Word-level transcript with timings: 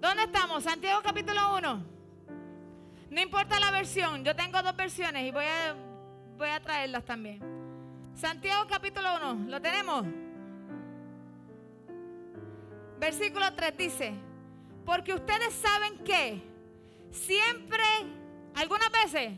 ¿Dónde 0.00 0.22
estamos? 0.22 0.64
Santiago 0.64 1.02
capítulo 1.02 1.58
1. 1.58 1.84
No 3.10 3.20
importa 3.20 3.60
la 3.60 3.70
versión, 3.70 4.24
yo 4.24 4.34
tengo 4.34 4.62
dos 4.62 4.74
versiones 4.74 5.26
y 5.26 5.30
voy 5.30 5.44
a, 5.44 5.74
voy 6.38 6.48
a 6.48 6.58
traerlas 6.58 7.04
también. 7.04 7.38
Santiago 8.14 8.66
capítulo 8.66 9.08
1, 9.16 9.50
¿lo 9.50 9.60
tenemos? 9.60 10.06
Versículo 12.98 13.52
3 13.52 13.76
dice, 13.76 14.14
porque 14.86 15.12
ustedes 15.12 15.52
saben 15.52 15.98
que 15.98 16.42
siempre, 17.10 17.84
algunas 18.54 18.90
veces, 18.90 19.32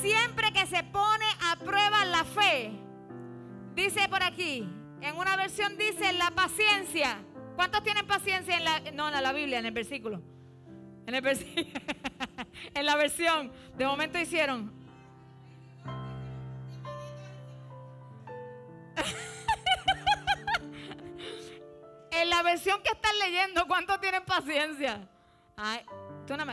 siempre 0.00 0.50
que 0.52 0.64
se 0.64 0.82
pone 0.84 1.26
a 1.50 1.56
prueba 1.56 2.06
la 2.06 2.24
fe, 2.24 2.72
dice 3.74 4.08
por 4.08 4.22
aquí, 4.22 4.66
en 5.02 5.16
una 5.16 5.36
versión 5.36 5.76
dice 5.76 6.10
la 6.14 6.30
paciencia. 6.30 7.18
¿Cuántos 7.56 7.82
tienen 7.82 8.06
paciencia 8.06 8.56
en 8.56 8.64
la, 8.64 8.80
no, 8.92 9.14
en 9.14 9.22
la 9.22 9.32
Biblia, 9.32 9.58
en 9.58 9.66
el 9.66 9.72
versículo? 9.72 10.22
En, 11.06 11.14
el 11.14 11.24
en 12.74 12.86
la 12.86 12.96
versión, 12.96 13.52
de 13.76 13.86
momento 13.86 14.18
hicieron. 14.18 14.72
en 22.10 22.30
la 22.30 22.42
versión 22.42 22.82
que 22.82 22.92
están 22.92 23.18
leyendo, 23.18 23.66
¿cuántos 23.66 24.00
tienen 24.00 24.24
paciencia? 24.24 25.06
Ay, 25.56 25.84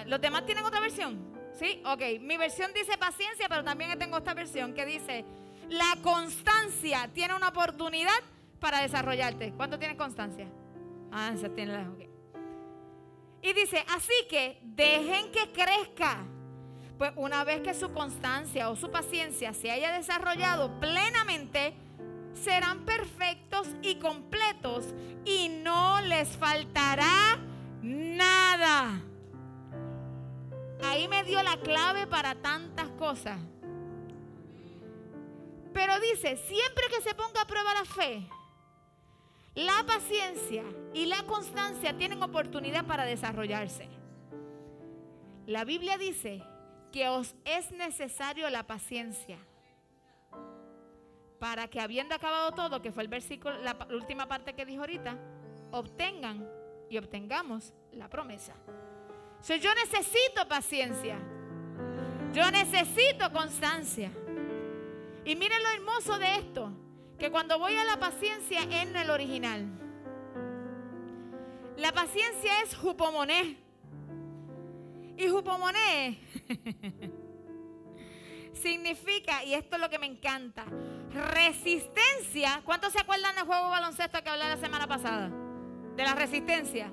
¿Los 0.07 0.19
demás 0.19 0.45
tienen 0.45 0.65
otra 0.65 0.79
versión? 0.79 1.37
¿Sí? 1.53 1.81
Ok, 1.85 2.01
mi 2.21 2.37
versión 2.37 2.71
dice 2.73 2.97
paciencia, 2.97 3.47
pero 3.47 3.63
también 3.63 3.97
tengo 3.99 4.17
esta 4.17 4.33
versión 4.33 4.73
que 4.73 4.85
dice, 4.85 5.23
la 5.69 5.97
constancia 6.01 7.09
tiene 7.13 7.35
una 7.35 7.49
oportunidad 7.49 8.19
para 8.59 8.81
desarrollarte. 8.81 9.53
¿Cuánto 9.53 9.77
tiene 9.77 9.95
constancia? 9.95 10.47
Ah, 11.11 11.33
se 11.39 11.49
tiene 11.49 11.73
la... 11.73 11.87
Y 13.41 13.53
dice, 13.53 13.83
así 13.95 14.13
que 14.29 14.59
dejen 14.63 15.31
que 15.31 15.51
crezca. 15.51 16.25
Pues 16.97 17.13
una 17.15 17.43
vez 17.43 17.61
que 17.61 17.73
su 17.73 17.93
constancia 17.93 18.69
o 18.69 18.75
su 18.75 18.89
paciencia 18.89 19.53
se 19.53 19.69
haya 19.69 19.91
desarrollado 19.91 20.79
plenamente, 20.79 21.75
serán 22.33 22.85
perfectos 22.85 23.67
y 23.81 23.95
completos 23.95 24.85
y 25.23 25.49
no 25.49 26.01
les 26.01 26.35
faltará 26.37 27.37
nada. 27.81 29.01
Ahí 30.83 31.07
me 31.07 31.23
dio 31.23 31.41
la 31.43 31.57
clave 31.57 32.07
para 32.07 32.35
tantas 32.35 32.89
cosas. 32.89 33.39
Pero 35.73 35.99
dice, 35.99 36.37
siempre 36.37 36.85
que 36.89 37.01
se 37.01 37.13
ponga 37.13 37.41
a 37.41 37.47
prueba 37.47 37.73
la 37.73 37.85
fe, 37.85 38.27
la 39.57 39.83
paciencia 39.87 40.63
y 40.93 41.07
la 41.07 41.23
constancia 41.23 41.97
tienen 41.97 42.21
oportunidad 42.21 42.85
para 42.85 43.05
desarrollarse. 43.05 43.89
La 45.47 45.65
Biblia 45.65 45.97
dice 45.97 46.43
que 46.91 47.09
os 47.09 47.35
es 47.43 47.71
necesario 47.71 48.47
la 48.51 48.67
paciencia 48.67 49.39
para 51.39 51.67
que 51.67 51.79
habiendo 51.79 52.13
acabado 52.13 52.51
todo, 52.51 52.83
que 52.83 52.91
fue 52.91 53.01
el 53.01 53.09
versículo, 53.09 53.57
la, 53.57 53.75
última 53.89 54.27
parte 54.27 54.53
que 54.53 54.63
dijo 54.63 54.81
ahorita, 54.81 55.17
obtengan 55.71 56.47
y 56.87 56.99
obtengamos 56.99 57.73
la 57.93 58.09
promesa. 58.09 58.53
yo 59.47 59.73
necesito 59.73 60.47
paciencia. 60.47 61.17
Yo 62.31 62.51
necesito 62.51 63.31
constancia. 63.31 64.11
Y 65.25 65.35
miren 65.35 65.63
lo 65.63 65.69
hermoso 65.69 66.19
de 66.19 66.35
esto, 66.35 66.71
que 67.17 67.31
cuando 67.31 67.57
voy 67.57 67.75
a 67.75 67.83
la 67.83 67.97
paciencia 67.97 68.61
en 68.63 68.95
el 68.95 69.09
original, 69.09 69.65
la 71.77 71.91
paciencia 71.91 72.61
es 72.63 72.75
jupomoné. 72.75 73.57
Y 75.17 75.27
jupomoné 75.29 76.19
significa, 78.53 79.43
y 79.43 79.55
esto 79.55 79.75
es 79.75 79.81
lo 79.81 79.89
que 79.89 79.97
me 79.97 80.05
encanta, 80.05 80.65
resistencia. 81.11 82.61
¿Cuántos 82.63 82.93
se 82.93 82.99
acuerdan 82.99 83.35
del 83.35 83.45
juego 83.45 83.63
de 83.63 83.69
baloncesto 83.69 84.23
que 84.23 84.29
hablé 84.29 84.45
la 84.45 84.57
semana 84.57 84.87
pasada? 84.87 85.31
De 85.95 86.03
la 86.03 86.13
resistencia. 86.13 86.91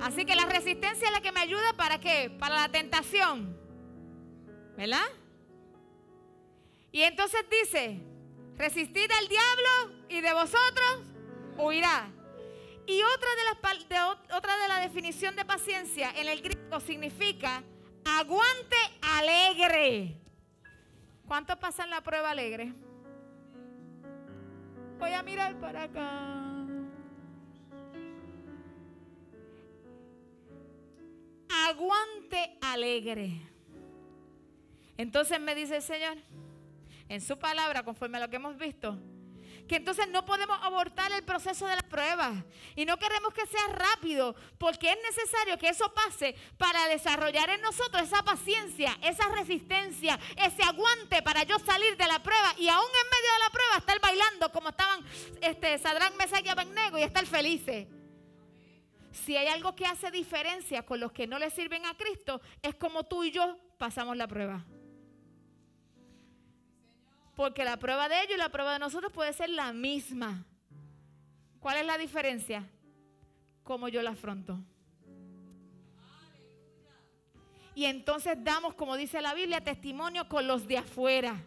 Así 0.00 0.24
que 0.24 0.34
la 0.34 0.46
resistencia 0.46 1.06
es 1.06 1.12
la 1.12 1.20
que 1.20 1.32
me 1.32 1.40
ayuda 1.40 1.74
para 1.76 2.00
qué? 2.00 2.30
Para 2.38 2.56
la 2.56 2.68
tentación. 2.68 3.56
¿Verdad? 4.76 5.06
Y 6.92 7.02
entonces 7.02 7.44
dice, 7.50 8.00
resistid 8.58 9.10
al 9.10 9.28
diablo 9.28 10.04
y 10.08 10.20
de 10.20 10.32
vosotros 10.32 11.00
huirá. 11.56 12.10
Y 12.86 13.02
otra 13.02 13.28
de, 13.36 13.44
las, 13.44 13.88
de, 13.88 14.62
de 14.62 14.68
la 14.68 14.80
definición 14.80 15.36
de 15.36 15.44
paciencia 15.44 16.10
en 16.16 16.28
el 16.28 16.40
griego 16.42 16.80
significa 16.80 17.62
aguante 18.04 18.76
alegre. 19.00 20.16
¿Cuántos 21.26 21.56
pasan 21.56 21.90
la 21.90 22.00
prueba 22.00 22.30
alegre? 22.30 22.72
Voy 24.98 25.12
a 25.12 25.22
mirar 25.22 25.60
para 25.60 25.82
acá. 25.84 26.10
Aguante 31.68 32.58
alegre. 32.62 33.40
Entonces 34.96 35.38
me 35.38 35.54
dice 35.54 35.76
el 35.76 35.82
Señor, 35.82 36.16
en 37.08 37.20
su 37.20 37.38
palabra, 37.38 37.82
conforme 37.82 38.18
a 38.18 38.20
lo 38.20 38.30
que 38.30 38.36
hemos 38.36 38.56
visto, 38.56 38.98
que 39.68 39.76
entonces 39.76 40.08
no 40.08 40.24
podemos 40.24 40.58
abortar 40.62 41.12
el 41.12 41.22
proceso 41.22 41.66
de 41.66 41.76
la 41.76 41.82
prueba 41.82 42.44
y 42.74 42.86
no 42.86 42.96
queremos 42.96 43.32
que 43.34 43.46
sea 43.46 43.66
rápido 43.68 44.34
porque 44.56 44.90
es 44.90 44.98
necesario 45.02 45.58
que 45.58 45.68
eso 45.68 45.92
pase 45.92 46.34
para 46.56 46.88
desarrollar 46.88 47.50
en 47.50 47.60
nosotros 47.60 48.02
esa 48.02 48.22
paciencia, 48.24 48.96
esa 49.02 49.28
resistencia, 49.28 50.18
ese 50.36 50.62
aguante 50.62 51.22
para 51.22 51.44
yo 51.44 51.58
salir 51.58 51.96
de 51.96 52.06
la 52.06 52.22
prueba 52.22 52.54
y 52.58 52.68
aún 52.68 52.86
en 52.86 53.10
medio 53.10 53.32
de 53.34 53.44
la 53.44 53.50
prueba 53.50 53.76
estar 53.76 54.00
bailando 54.00 54.50
como 54.50 54.70
estaban 54.70 55.04
este, 55.42 55.78
Sadrán, 55.78 56.16
Mesach 56.16 56.44
y 56.44 56.48
Abednego 56.48 56.98
y 56.98 57.02
estar 57.02 57.26
felices. 57.26 57.86
Si 59.12 59.36
hay 59.36 59.48
algo 59.48 59.74
que 59.74 59.84
hace 59.84 60.10
diferencia 60.10 60.84
con 60.84 61.00
los 61.00 61.12
que 61.12 61.26
no 61.26 61.38
le 61.38 61.50
sirven 61.50 61.84
a 61.84 61.96
Cristo, 61.96 62.40
es 62.62 62.74
como 62.74 63.04
tú 63.04 63.24
y 63.24 63.30
yo 63.30 63.58
pasamos 63.76 64.16
la 64.16 64.26
prueba. 64.26 64.64
Porque 67.38 67.64
la 67.64 67.76
prueba 67.76 68.08
de 68.08 68.20
ellos 68.24 68.34
y 68.34 68.38
la 68.38 68.48
prueba 68.48 68.72
de 68.72 68.80
nosotros 68.80 69.12
puede 69.12 69.32
ser 69.32 69.50
la 69.50 69.72
misma. 69.72 70.44
¿Cuál 71.60 71.76
es 71.76 71.86
la 71.86 71.96
diferencia? 71.96 72.68
Cómo 73.62 73.88
yo 73.88 74.02
la 74.02 74.10
afronto. 74.10 74.58
Y 77.76 77.84
entonces 77.84 78.36
damos, 78.42 78.74
como 78.74 78.96
dice 78.96 79.22
la 79.22 79.34
Biblia, 79.34 79.60
testimonio 79.60 80.28
con 80.28 80.48
los 80.48 80.66
de 80.66 80.78
afuera. 80.78 81.40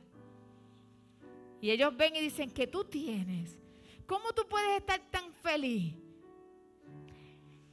Y 1.60 1.72
ellos 1.72 1.94
ven 1.98 2.16
y 2.16 2.22
dicen, 2.22 2.52
que 2.52 2.68
tú 2.68 2.86
tienes? 2.86 3.60
¿Cómo 4.08 4.32
tú 4.32 4.48
puedes 4.48 4.78
estar 4.78 5.02
tan 5.12 5.34
feliz? 5.34 5.94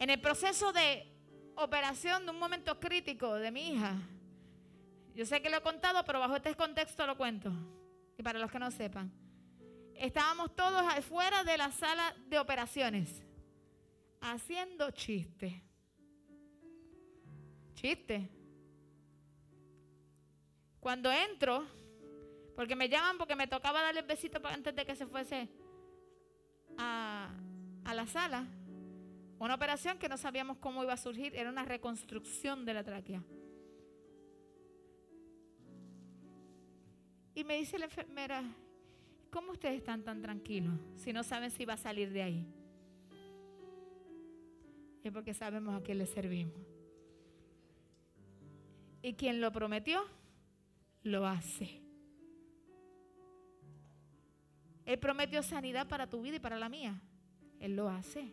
En 0.00 0.10
el 0.10 0.20
proceso 0.20 0.72
de 0.72 1.06
operación 1.54 2.24
de 2.24 2.32
un 2.32 2.38
momento 2.40 2.80
crítico 2.80 3.34
de 3.34 3.52
mi 3.52 3.74
hija, 3.74 3.94
yo 5.14 5.24
sé 5.24 5.40
que 5.40 5.50
lo 5.50 5.58
he 5.58 5.62
contado, 5.62 6.04
pero 6.04 6.18
bajo 6.18 6.34
este 6.34 6.52
contexto 6.56 7.06
lo 7.06 7.16
cuento. 7.16 7.52
Y 8.18 8.22
para 8.22 8.40
los 8.40 8.50
que 8.50 8.58
no 8.58 8.70
sepan, 8.72 9.12
estábamos 9.94 10.54
todos 10.56 10.82
afuera 10.82 11.44
de 11.44 11.56
la 11.56 11.70
sala 11.70 12.14
de 12.26 12.38
operaciones 12.40 13.22
haciendo 14.20 14.90
chiste. 14.90 15.62
Chiste. 17.74 18.28
Cuando 20.80 21.12
entro, 21.12 21.64
porque 22.56 22.74
me 22.74 22.88
llaman 22.88 23.18
porque 23.18 23.36
me 23.36 23.46
tocaba 23.46 23.82
darle 23.82 24.02
besito 24.02 24.40
antes 24.48 24.74
de 24.74 24.84
que 24.84 24.96
se 24.96 25.06
fuese 25.06 25.48
a 26.76 27.30
la 27.94 28.06
sala, 28.08 28.44
una 29.38 29.54
operación 29.54 29.96
que 29.96 30.08
no 30.08 30.16
sabíamos 30.16 30.58
cómo 30.58 30.82
iba 30.82 30.92
a 30.92 30.96
surgir, 30.96 31.36
era 31.36 31.48
una 31.48 31.64
reconstrucción 31.64 32.64
de 32.64 32.74
la 32.74 32.82
tráquea. 32.82 33.22
Y 37.38 37.44
me 37.44 37.56
dice 37.56 37.78
la 37.78 37.84
enfermera, 37.84 38.42
¿cómo 39.30 39.52
ustedes 39.52 39.76
están 39.76 40.02
tan 40.02 40.20
tranquilos 40.20 40.74
si 40.96 41.12
no 41.12 41.22
saben 41.22 41.52
si 41.52 41.64
va 41.64 41.74
a 41.74 41.76
salir 41.76 42.12
de 42.12 42.20
ahí? 42.20 42.44
Es 45.04 45.12
porque 45.12 45.32
sabemos 45.32 45.76
a 45.76 45.80
quién 45.80 45.98
le 45.98 46.06
servimos. 46.06 46.56
Y 49.02 49.12
quien 49.12 49.40
lo 49.40 49.52
prometió, 49.52 50.04
lo 51.04 51.28
hace. 51.28 51.80
Él 54.84 54.98
prometió 54.98 55.40
sanidad 55.44 55.86
para 55.86 56.10
tu 56.10 56.20
vida 56.20 56.38
y 56.38 56.40
para 56.40 56.58
la 56.58 56.68
mía. 56.68 57.00
Él 57.60 57.76
lo 57.76 57.88
hace. 57.88 58.32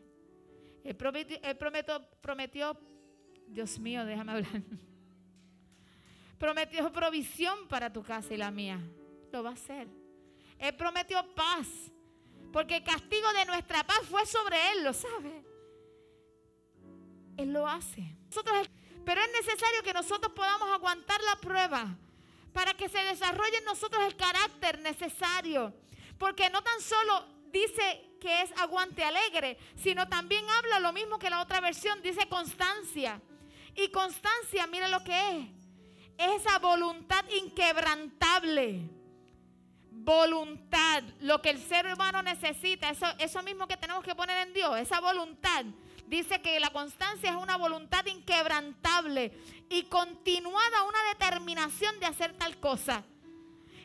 Él 0.83 0.95
prometió, 0.95 1.37
él 1.43 1.57
prometió, 1.57 2.09
prometió 2.21 2.79
Dios 3.49 3.77
mío, 3.77 4.03
déjame 4.03 4.31
hablar. 4.31 4.63
Prometió 6.45 6.91
provisión 6.91 7.67
para 7.67 7.91
tu 7.91 8.03
casa 8.03 8.31
y 8.31 8.37
la 8.37 8.51
mía. 8.51 8.79
Lo 9.31 9.41
va 9.41 9.49
a 9.49 9.53
hacer. 9.53 9.87
Él 10.59 10.75
prometió 10.75 11.25
paz. 11.33 11.67
Porque 12.53 12.75
el 12.75 12.83
castigo 12.83 13.33
de 13.33 13.45
nuestra 13.45 13.83
paz 13.83 14.01
fue 14.07 14.23
sobre 14.27 14.55
Él, 14.73 14.83
lo 14.83 14.93
sabe. 14.93 15.43
Él 17.37 17.51
lo 17.51 17.67
hace. 17.67 18.15
pero 19.03 19.21
es 19.21 19.31
necesario 19.31 19.81
que 19.83 19.91
nosotros 19.91 20.33
podamos 20.33 20.69
aguantar 20.71 21.19
la 21.23 21.35
prueba 21.37 21.97
para 22.53 22.75
que 22.75 22.89
se 22.89 22.99
desarrolle 22.99 23.57
en 23.57 23.65
nosotros 23.65 24.03
el 24.05 24.15
carácter 24.15 24.77
necesario. 24.81 25.73
Porque 26.19 26.51
no 26.51 26.61
tan 26.61 26.79
solo 26.79 27.25
dice 27.47 28.17
que 28.21 28.43
es 28.43 28.51
aguante 28.59 29.03
alegre, 29.03 29.57
sino 29.77 30.07
también 30.07 30.45
habla 30.47 30.79
lo 30.79 30.93
mismo 30.93 31.17
que 31.17 31.31
la 31.31 31.41
otra 31.41 31.59
versión, 31.59 32.03
dice 32.03 32.29
constancia. 32.29 33.19
Y 33.75 33.89
constancia, 33.89 34.67
mira 34.67 34.87
lo 34.87 35.03
que 35.03 35.39
es. 35.39 35.64
Es 36.17 36.41
esa 36.41 36.59
voluntad 36.59 37.25
inquebrantable. 37.41 38.89
Voluntad, 39.91 41.03
lo 41.21 41.41
que 41.41 41.49
el 41.49 41.59
ser 41.59 41.91
humano 41.91 42.21
necesita, 42.21 42.89
eso, 42.89 43.07
eso 43.17 43.41
mismo 43.41 43.67
que 43.67 43.77
tenemos 43.77 44.03
que 44.03 44.13
poner 44.13 44.47
en 44.47 44.53
Dios, 44.53 44.77
esa 44.77 44.99
voluntad. 44.99 45.65
Dice 46.07 46.41
que 46.41 46.59
la 46.59 46.69
constancia 46.69 47.31
es 47.31 47.35
una 47.35 47.57
voluntad 47.57 48.05
inquebrantable 48.05 49.31
y 49.69 49.83
continuada, 49.83 50.83
una 50.83 51.03
determinación 51.09 51.99
de 51.99 52.05
hacer 52.05 52.33
tal 52.37 52.59
cosa. 52.59 53.03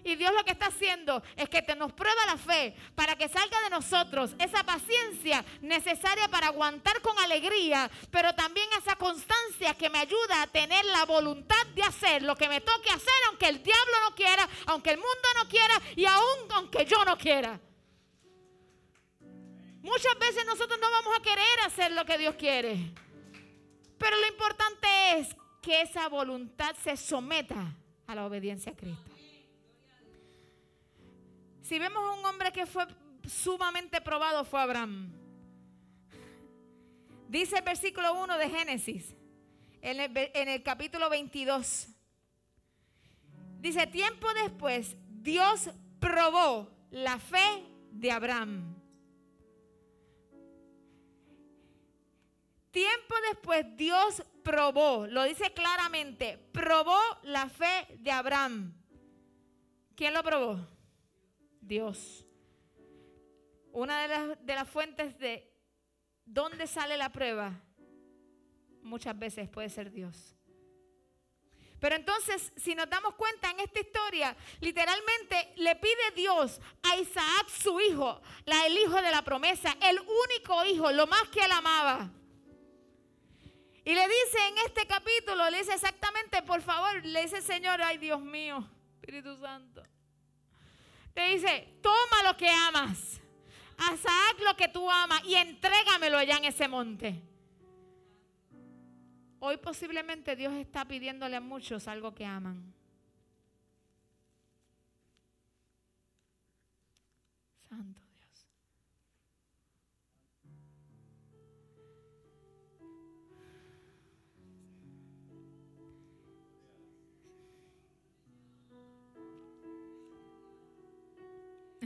Y 0.04 0.16
Dios 0.16 0.32
lo 0.32 0.44
que 0.44 0.52
está 0.52 0.66
haciendo 0.66 1.22
es 1.36 1.48
que 1.48 1.62
te 1.62 1.76
nos 1.76 1.92
prueba 1.92 2.26
la 2.26 2.36
fe 2.36 2.74
para 2.94 3.16
que 3.16 3.28
salga 3.28 3.60
de 3.62 3.70
nosotros 3.70 4.34
esa 4.38 4.64
paciencia 4.64 5.44
necesaria 5.60 6.28
para 6.28 6.48
aguantar 6.48 7.00
con 7.02 7.18
alegría, 7.18 7.90
pero 8.10 8.34
también 8.34 8.66
esa 8.78 8.96
constancia 8.96 9.74
que 9.74 9.90
me 9.90 9.98
ayuda 9.98 10.42
a 10.42 10.46
tener 10.46 10.84
la 10.86 11.04
voluntad 11.04 11.66
de 11.74 11.82
hacer 11.82 12.22
lo 12.22 12.36
que 12.36 12.48
me 12.48 12.60
toque 12.60 12.90
hacer, 12.90 13.14
aunque 13.28 13.48
el 13.48 13.62
diablo 13.62 13.92
no 14.08 14.14
quiera, 14.14 14.48
aunque 14.66 14.90
el 14.90 14.96
mundo 14.96 15.28
no 15.36 15.48
quiera 15.48 15.74
y 15.96 16.04
aún 16.04 16.50
aunque 16.54 16.84
yo 16.84 17.04
no 17.04 17.16
quiera. 17.18 17.60
Muchas 19.82 20.18
veces 20.18 20.44
nosotros 20.46 20.78
no 20.80 20.90
vamos 20.90 21.16
a 21.18 21.22
querer 21.22 21.60
hacer 21.64 21.92
lo 21.92 22.04
que 22.04 22.18
Dios 22.18 22.34
quiere. 22.34 22.92
Pero 23.98 24.16
lo 24.16 24.26
importante 24.26 24.88
es 25.18 25.28
que 25.62 25.82
esa 25.82 26.08
voluntad 26.08 26.74
se 26.82 26.96
someta 26.96 27.74
a 28.06 28.14
la 28.14 28.26
obediencia 28.26 28.72
a 28.72 28.76
Cristo. 28.76 29.09
Si 31.70 31.78
vemos 31.78 32.02
a 32.02 32.18
un 32.18 32.26
hombre 32.26 32.50
que 32.50 32.66
fue 32.66 32.84
sumamente 33.24 34.00
probado, 34.00 34.44
fue 34.44 34.60
Abraham. 34.60 35.12
Dice 37.28 37.58
el 37.58 37.62
versículo 37.62 38.12
1 38.24 38.38
de 38.38 38.50
Génesis, 38.50 39.14
en 39.80 40.00
el, 40.00 40.10
en 40.34 40.48
el 40.48 40.64
capítulo 40.64 41.08
22. 41.08 41.86
Dice, 43.60 43.86
tiempo 43.86 44.26
después, 44.34 44.96
Dios 45.22 45.70
probó 46.00 46.68
la 46.90 47.20
fe 47.20 47.64
de 47.92 48.10
Abraham. 48.10 48.74
Tiempo 52.72 53.14
después 53.28 53.64
Dios 53.76 54.24
probó, 54.42 55.06
lo 55.06 55.22
dice 55.22 55.52
claramente, 55.52 56.36
probó 56.50 56.98
la 57.22 57.48
fe 57.48 57.86
de 58.00 58.10
Abraham. 58.10 58.74
¿Quién 59.94 60.14
lo 60.14 60.24
probó? 60.24 60.79
Dios. 61.60 62.26
Una 63.72 64.02
de 64.02 64.08
las, 64.08 64.46
de 64.46 64.54
las 64.54 64.68
fuentes 64.68 65.18
de 65.18 65.52
dónde 66.24 66.66
sale 66.66 66.96
la 66.96 67.10
prueba 67.10 67.62
muchas 68.82 69.18
veces 69.18 69.48
puede 69.48 69.68
ser 69.68 69.90
Dios. 69.90 70.36
Pero 71.80 71.96
entonces, 71.96 72.52
si 72.56 72.74
nos 72.74 72.90
damos 72.90 73.14
cuenta 73.14 73.50
en 73.50 73.60
esta 73.60 73.80
historia, 73.80 74.36
literalmente 74.60 75.54
le 75.56 75.76
pide 75.76 76.10
Dios 76.14 76.60
a 76.82 76.96
Isaac 76.96 77.48
su 77.48 77.80
hijo, 77.80 78.20
la, 78.44 78.66
el 78.66 78.76
hijo 78.76 79.00
de 79.00 79.10
la 79.10 79.22
promesa, 79.22 79.74
el 79.80 79.98
único 79.98 80.64
hijo, 80.66 80.92
lo 80.92 81.06
más 81.06 81.22
que 81.30 81.40
él 81.42 81.50
amaba. 81.52 82.10
Y 83.82 83.94
le 83.94 84.02
dice 84.02 84.38
en 84.50 84.58
este 84.66 84.86
capítulo, 84.86 85.48
le 85.48 85.58
dice 85.58 85.72
exactamente, 85.72 86.42
por 86.42 86.60
favor, 86.60 87.02
le 87.04 87.22
dice 87.22 87.40
Señor, 87.40 87.80
ay 87.80 87.96
Dios 87.96 88.20
mío, 88.20 88.68
Espíritu 89.00 89.38
Santo, 89.38 89.82
te 91.14 91.28
dice, 91.28 91.78
toma 91.82 92.22
lo 92.24 92.36
que 92.36 92.48
amas. 92.48 93.20
Haz 93.78 94.04
lo 94.44 94.56
que 94.56 94.68
tú 94.68 94.90
amas 94.90 95.22
y 95.24 95.34
entrégamelo 95.34 96.18
allá 96.18 96.36
en 96.36 96.44
ese 96.44 96.68
monte. 96.68 97.22
Hoy 99.38 99.56
posiblemente 99.56 100.36
Dios 100.36 100.52
está 100.54 100.84
pidiéndole 100.84 101.36
a 101.36 101.40
muchos 101.40 101.88
algo 101.88 102.14
que 102.14 102.26
aman. 102.26 102.74
Santo. 107.68 107.99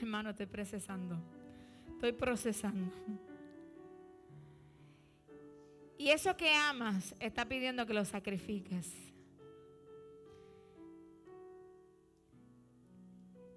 Hermano, 0.05 0.31
estoy 0.31 0.47
procesando. 0.47 1.19
Estoy 1.89 2.13
procesando. 2.13 2.93
Y 5.99 6.11
eso 6.11 6.37
que 6.37 6.53
amas 6.53 7.15
está 7.19 7.47
pidiendo 7.47 7.87
que 7.87 7.95
lo 7.95 8.05
sacrifiques. 8.05 8.93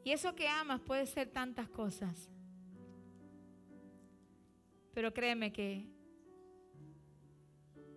Y 0.04 0.12
eso 0.12 0.34
que 0.36 0.48
amas 0.48 0.80
puede 0.80 1.06
ser 1.06 1.28
tantas 1.28 1.68
cosas. 1.68 2.30
Pero 4.94 5.14
créeme 5.14 5.52
que 5.52 5.86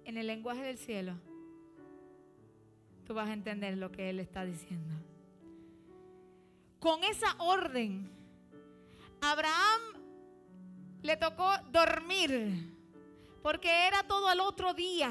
en 0.04 0.16
el 0.16 0.26
lenguaje 0.26 0.62
del 0.62 0.76
cielo 0.76 1.14
tú 3.04 3.14
vas 3.14 3.28
a 3.28 3.32
entender 3.32 3.78
lo 3.78 3.92
que 3.92 4.10
Él 4.10 4.18
está 4.18 4.44
diciendo. 4.44 4.94
Con 6.80 7.04
esa 7.04 7.36
orden 7.38 8.10
Abraham 9.20 9.80
le 11.02 11.16
tocó 11.16 11.50
dormir 11.70 12.76
porque 13.42 13.86
era 13.86 14.02
todo 14.02 14.28
al 14.28 14.40
otro 14.40 14.74
día. 14.74 15.10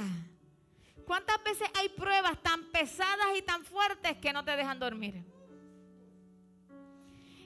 ¿Cuántas 1.06 1.44
veces 1.44 1.68
hay 1.76 1.90
pruebas 1.90 2.42
tan 2.44 2.66
pesadas 2.72 3.28
y 3.36 3.42
tan 3.42 3.66
fuertes 3.66 4.18
que 4.18 4.32
no 4.32 4.46
te 4.46 4.56
dejan 4.56 4.80
dormir? 4.80 5.24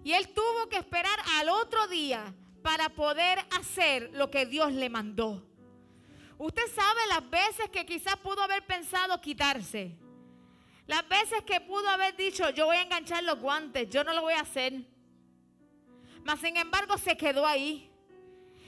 Y 0.03 0.11
él 0.11 0.27
tuvo 0.33 0.67
que 0.67 0.77
esperar 0.77 1.17
al 1.37 1.49
otro 1.49 1.87
día 1.87 2.33
para 2.61 2.89
poder 2.89 3.39
hacer 3.57 4.09
lo 4.13 4.29
que 4.29 4.45
Dios 4.45 4.73
le 4.73 4.89
mandó. 4.89 5.47
Usted 6.37 6.63
sabe 6.75 6.99
las 7.07 7.29
veces 7.29 7.69
que 7.69 7.85
quizás 7.85 8.17
pudo 8.17 8.41
haber 8.41 8.65
pensado 8.65 9.21
quitarse. 9.21 9.97
Las 10.87 11.07
veces 11.07 11.41
que 11.45 11.61
pudo 11.61 11.87
haber 11.87 12.17
dicho, 12.17 12.49
yo 12.49 12.65
voy 12.65 12.75
a 12.75 12.81
enganchar 12.81 13.23
los 13.23 13.39
guantes, 13.39 13.89
yo 13.89 14.03
no 14.03 14.13
lo 14.13 14.21
voy 14.21 14.33
a 14.33 14.41
hacer. 14.41 14.92
Mas 16.23 16.39
sin 16.39 16.55
embargo 16.57 16.97
se 16.97 17.17
quedó 17.17 17.45
ahí. 17.45 17.89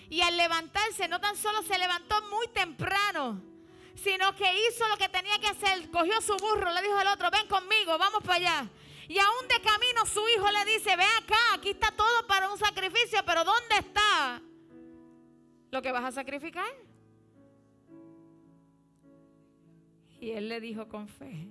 Y 0.10 0.22
al 0.22 0.38
levantarse, 0.38 1.08
no 1.08 1.20
tan 1.20 1.36
solo 1.36 1.64
se 1.64 1.80
levantó 1.80 2.16
muy 2.30 2.48
temprano, 2.50 3.42
sino 3.96 4.36
que 4.36 4.46
hizo 4.68 4.88
lo 4.88 4.98
que 4.98 5.10
tenía 5.10 5.40
que 5.40 5.48
hacer. 5.48 5.90
Cogió 5.90 6.22
su 6.22 6.36
burro, 6.38 6.72
le 6.72 6.82
dijo 6.82 6.98
al 6.98 7.08
otro, 7.08 7.32
ven 7.32 7.48
conmigo, 7.48 7.98
vamos 7.98 8.22
para 8.22 8.36
allá. 8.36 8.70
Y 9.08 9.18
aún 9.20 9.48
de 9.48 9.62
camino 9.62 10.06
su 10.06 10.22
hijo 10.30 10.50
le 10.52 10.66
dice, 10.74 10.96
ve 10.96 11.04
acá, 11.04 11.54
aquí 11.54 11.72
está 11.72 11.92
todo 11.92 12.28
para 12.28 12.52
un 12.52 12.58
sacrificio, 12.58 13.20
pero 13.26 13.44
¿dónde 13.44 13.76
está 13.80 14.42
lo 15.72 15.82
que 15.82 15.92
vas 15.92 16.06
a 16.06 16.12
sacrificar? 16.12 16.72
Y 20.20 20.32
él 20.32 20.50
le 20.50 20.60
dijo 20.60 20.88
con 20.88 21.08
fe, 21.08 21.48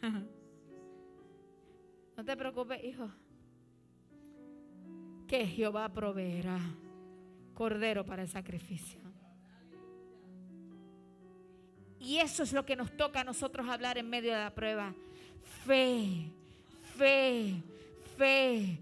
no 2.16 2.24
te 2.24 2.36
preocupes, 2.36 2.82
hijo 2.82 3.10
que 5.26 5.46
Jehová 5.46 5.88
proveerá 5.88 6.58
cordero 7.54 8.04
para 8.04 8.22
el 8.22 8.28
sacrificio. 8.28 9.00
Y 11.98 12.18
eso 12.18 12.44
es 12.44 12.52
lo 12.52 12.64
que 12.64 12.76
nos 12.76 12.96
toca 12.96 13.20
a 13.20 13.24
nosotros 13.24 13.68
hablar 13.68 13.98
en 13.98 14.08
medio 14.08 14.32
de 14.32 14.38
la 14.38 14.54
prueba. 14.54 14.94
Fe, 15.66 16.30
fe, 16.96 17.54
fe, 18.16 18.78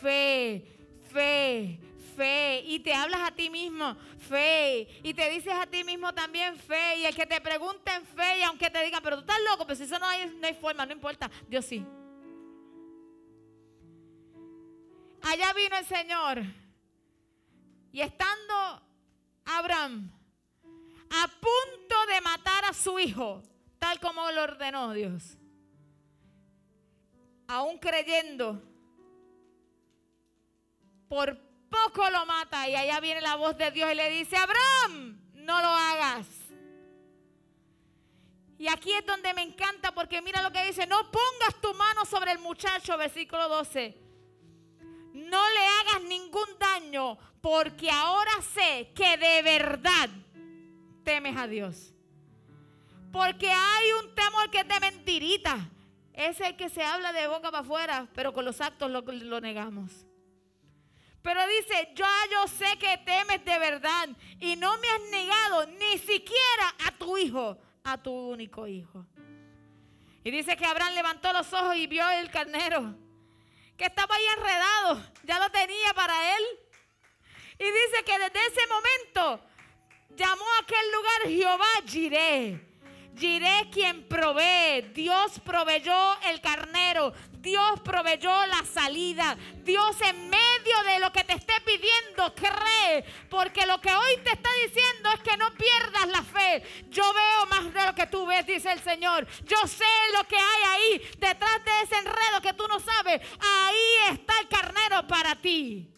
fe, 0.00 0.64
fe, 1.12 1.80
fe. 2.16 2.62
Y 2.66 2.78
te 2.78 2.94
hablas 2.94 3.20
a 3.22 3.34
ti 3.34 3.50
mismo, 3.50 3.96
fe. 4.18 4.86
Y 5.02 5.12
te 5.12 5.28
dices 5.30 5.52
a 5.52 5.66
ti 5.66 5.82
mismo 5.82 6.14
también 6.14 6.56
fe. 6.56 6.98
Y 7.00 7.06
el 7.06 7.16
que 7.16 7.26
te 7.26 7.40
pregunte 7.40 7.90
en 7.92 8.06
fe, 8.06 8.38
y 8.38 8.42
aunque 8.42 8.70
te 8.70 8.84
digan, 8.84 9.02
pero 9.02 9.16
tú 9.16 9.22
estás 9.22 9.40
loco, 9.50 9.66
pues 9.66 9.80
eso 9.80 9.98
no 9.98 10.06
hay, 10.06 10.32
no 10.40 10.46
hay 10.46 10.54
forma, 10.54 10.86
no 10.86 10.92
importa. 10.92 11.28
Dios 11.48 11.64
sí. 11.64 11.84
Allá 15.28 15.52
vino 15.52 15.76
el 15.76 15.86
Señor. 15.86 16.42
Y 17.92 18.00
estando 18.00 18.82
Abraham 19.44 20.10
a 21.10 21.28
punto 21.28 22.06
de 22.12 22.20
matar 22.20 22.64
a 22.64 22.74
su 22.74 22.98
hijo, 22.98 23.42
tal 23.78 23.98
como 24.00 24.30
lo 24.30 24.42
ordenó 24.42 24.92
Dios, 24.92 25.38
aún 27.46 27.78
creyendo, 27.78 28.62
por 31.08 31.38
poco 31.70 32.08
lo 32.10 32.26
mata 32.26 32.68
y 32.68 32.74
allá 32.74 33.00
viene 33.00 33.20
la 33.20 33.36
voz 33.36 33.56
de 33.56 33.70
Dios 33.70 33.90
y 33.90 33.94
le 33.94 34.10
dice, 34.10 34.36
Abraham, 34.36 35.18
no 35.34 35.60
lo 35.60 35.68
hagas. 35.68 36.26
Y 38.58 38.68
aquí 38.68 38.92
es 38.92 39.06
donde 39.06 39.32
me 39.34 39.42
encanta 39.42 39.92
porque 39.94 40.20
mira 40.20 40.42
lo 40.42 40.50
que 40.50 40.64
dice, 40.64 40.86
no 40.86 41.10
pongas 41.10 41.60
tu 41.62 41.72
mano 41.74 42.04
sobre 42.04 42.32
el 42.32 42.38
muchacho, 42.38 42.98
versículo 42.98 43.48
12. 43.48 44.07
No 45.12 45.42
le 45.50 45.66
hagas 45.66 46.02
ningún 46.08 46.48
daño 46.58 47.18
porque 47.40 47.90
ahora 47.90 48.32
sé 48.42 48.92
que 48.94 49.16
de 49.16 49.42
verdad 49.42 50.08
temes 51.04 51.36
a 51.36 51.46
Dios. 51.46 51.94
Porque 53.12 53.50
hay 53.50 53.92
un 54.02 54.14
temor 54.14 54.50
que 54.50 54.60
es 54.60 54.68
de 54.68 54.80
mentirita. 54.80 55.70
Es 56.12 56.40
el 56.40 56.56
que 56.56 56.68
se 56.68 56.82
habla 56.82 57.12
de 57.12 57.28
boca 57.28 57.50
para 57.50 57.60
afuera, 57.60 58.08
pero 58.12 58.32
con 58.32 58.44
los 58.44 58.60
actos 58.60 58.90
lo, 58.90 59.02
lo 59.02 59.40
negamos. 59.40 60.06
Pero 61.22 61.40
dice, 61.46 61.92
yo, 61.94 62.04
yo 62.30 62.48
sé 62.48 62.76
que 62.78 62.98
temes 62.98 63.44
de 63.44 63.58
verdad 63.58 64.08
y 64.40 64.56
no 64.56 64.76
me 64.78 64.88
has 64.88 65.10
negado 65.10 65.66
ni 65.66 65.98
siquiera 65.98 66.74
a 66.86 66.92
tu 66.92 67.16
hijo, 67.18 67.58
a 67.84 68.02
tu 68.02 68.12
único 68.12 68.66
hijo. 68.66 69.06
Y 70.24 70.30
dice 70.30 70.56
que 70.56 70.66
Abraham 70.66 70.94
levantó 70.94 71.32
los 71.32 71.52
ojos 71.52 71.76
y 71.76 71.86
vio 71.86 72.08
el 72.10 72.30
carnero, 72.30 72.94
que 73.78 73.86
estaba 73.86 74.14
ahí 74.14 74.24
enredado, 74.36 75.12
ya 75.22 75.38
lo 75.38 75.48
tenía 75.50 75.94
para 75.94 76.36
él. 76.36 76.44
Y 77.58 77.64
dice 77.64 78.04
que 78.04 78.18
desde 78.18 78.46
ese 78.46 78.66
momento 78.66 79.40
llamó 80.10 80.44
a 80.44 80.62
aquel 80.62 80.92
lugar 80.92 81.22
Jehová 81.28 81.68
Jireh 81.86 82.68
Diré 83.18 83.68
quien 83.72 84.06
provee. 84.06 84.92
Dios 84.94 85.40
proveyó 85.44 86.20
el 86.22 86.40
carnero. 86.40 87.12
Dios 87.32 87.80
proveyó 87.80 88.30
la 88.46 88.64
salida. 88.64 89.36
Dios 89.64 89.96
en 90.02 90.30
medio 90.30 90.82
de 90.86 91.00
lo 91.00 91.10
que 91.10 91.24
te 91.24 91.32
esté 91.32 91.54
pidiendo, 91.64 92.32
cree. 92.34 93.04
Porque 93.28 93.66
lo 93.66 93.80
que 93.80 93.92
hoy 93.92 94.18
te 94.22 94.30
está 94.30 94.48
diciendo 94.64 95.10
es 95.14 95.20
que 95.20 95.36
no 95.36 95.50
pierdas 95.54 96.06
la 96.06 96.22
fe. 96.22 96.62
Yo 96.90 97.02
veo 97.12 97.46
más 97.46 97.57
que 97.98 98.06
tú 98.06 98.24
ves, 98.26 98.46
dice 98.46 98.70
el 98.70 98.80
Señor. 98.80 99.26
Yo 99.44 99.66
sé 99.66 99.84
lo 100.16 100.22
que 100.28 100.36
hay 100.36 100.62
ahí 100.68 101.10
detrás 101.18 101.64
de 101.64 101.82
ese 101.82 101.96
enredo 101.96 102.40
que 102.40 102.52
tú 102.52 102.66
no 102.68 102.78
sabes. 102.78 103.20
Ahí 103.40 104.12
está 104.12 104.38
el 104.40 104.48
carnero 104.48 105.06
para 105.08 105.34
ti. 105.34 105.92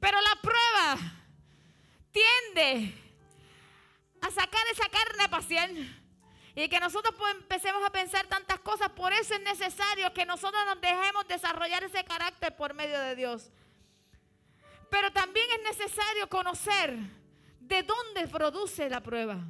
Pero 0.00 0.18
la 0.20 0.40
prueba 0.40 0.96
tiende 2.10 2.94
a 4.22 4.30
sacar 4.30 4.62
esa 4.72 4.88
carne 4.88 5.28
paciente. 5.28 5.94
Y 6.54 6.68
que 6.68 6.80
nosotros 6.80 7.14
pues 7.16 7.34
empecemos 7.34 7.84
a 7.84 7.90
pensar 7.90 8.26
tantas 8.26 8.58
cosas. 8.60 8.88
Por 8.88 9.12
eso 9.12 9.34
es 9.34 9.42
necesario 9.42 10.12
que 10.14 10.24
nosotros 10.24 10.60
nos 10.66 10.80
dejemos 10.80 11.28
desarrollar 11.28 11.84
ese 11.84 12.02
carácter 12.04 12.56
por 12.56 12.72
medio 12.72 12.98
de 13.00 13.14
Dios. 13.14 13.50
Pero 14.90 15.12
también 15.12 15.46
es 15.58 15.78
necesario 15.78 16.28
conocer 16.28 16.96
de 17.60 17.82
dónde 17.82 18.26
produce 18.28 18.88
la 18.88 19.02
prueba. 19.02 19.44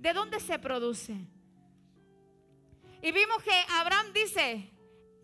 De 0.00 0.12
dónde 0.12 0.40
se 0.40 0.58
produce. 0.58 1.14
Y 3.02 3.12
vimos 3.12 3.42
que 3.42 3.52
Abraham 3.74 4.12
dice, 4.12 4.70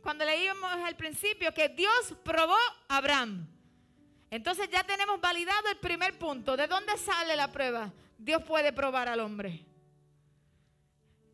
cuando 0.03 0.25
leímos 0.25 0.71
al 0.71 0.97
principio, 0.97 1.53
que 1.53 1.71
Dios 1.71 2.15
probó 2.23 2.57
a 2.89 2.99
Abraham. 2.99 3.49
Entonces 4.31 4.69
ya 4.71 4.85
tenemos 4.85 5.21
validado 5.21 5.69
el 5.71 5.79
primer 5.79 6.19
punto. 6.19 6.57
¿De 6.57 6.67
dónde 6.67 6.97
sale 6.99 7.37
la 7.37 7.51
prueba? 7.51 7.93
Dios 8.19 8.43
puede 8.45 8.73
probar 8.73 9.09
al 9.09 9.21
hombre. 9.21 9.65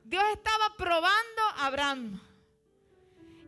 Dios 0.05 0.23
estaba 0.33 0.75
probando 0.77 1.43
a 1.57 1.67
Abraham. 1.67 2.21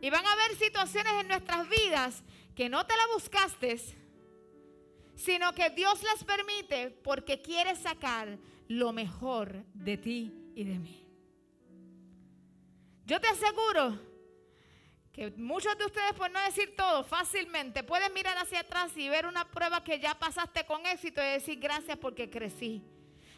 Y 0.01 0.09
van 0.09 0.25
a 0.25 0.33
haber 0.33 0.57
situaciones 0.57 1.13
en 1.21 1.27
nuestras 1.29 1.67
vidas 1.69 2.21
que 2.53 2.69
no 2.69 2.85
te 2.85 2.95
la 2.95 3.07
buscaste, 3.13 3.79
sino 5.15 5.53
que 5.53 5.69
Dios 5.69 6.03
las 6.03 6.23
permite 6.23 6.91
porque 6.91 7.41
quiere 7.41 7.75
sacar 7.75 8.37
lo 8.67 8.93
mejor 8.93 9.63
de 9.73 9.97
ti 9.97 10.33
y 10.55 10.63
de 10.63 10.79
mí. 10.79 11.05
Yo 13.05 13.19
te 13.19 13.27
aseguro 13.27 13.99
que 15.13 15.31
muchos 15.31 15.77
de 15.77 15.85
ustedes, 15.85 16.13
por 16.13 16.29
no 16.31 16.41
decir 16.41 16.75
todo, 16.75 17.03
fácilmente 17.03 17.83
pueden 17.83 18.13
mirar 18.13 18.37
hacia 18.37 18.61
atrás 18.61 18.91
y 18.97 19.07
ver 19.07 19.25
una 19.25 19.49
prueba 19.49 19.83
que 19.83 19.99
ya 19.99 20.17
pasaste 20.17 20.65
con 20.65 20.85
éxito 20.85 21.21
y 21.21 21.25
decir 21.25 21.59
gracias 21.59 21.97
porque 21.97 22.29
crecí. 22.29 22.83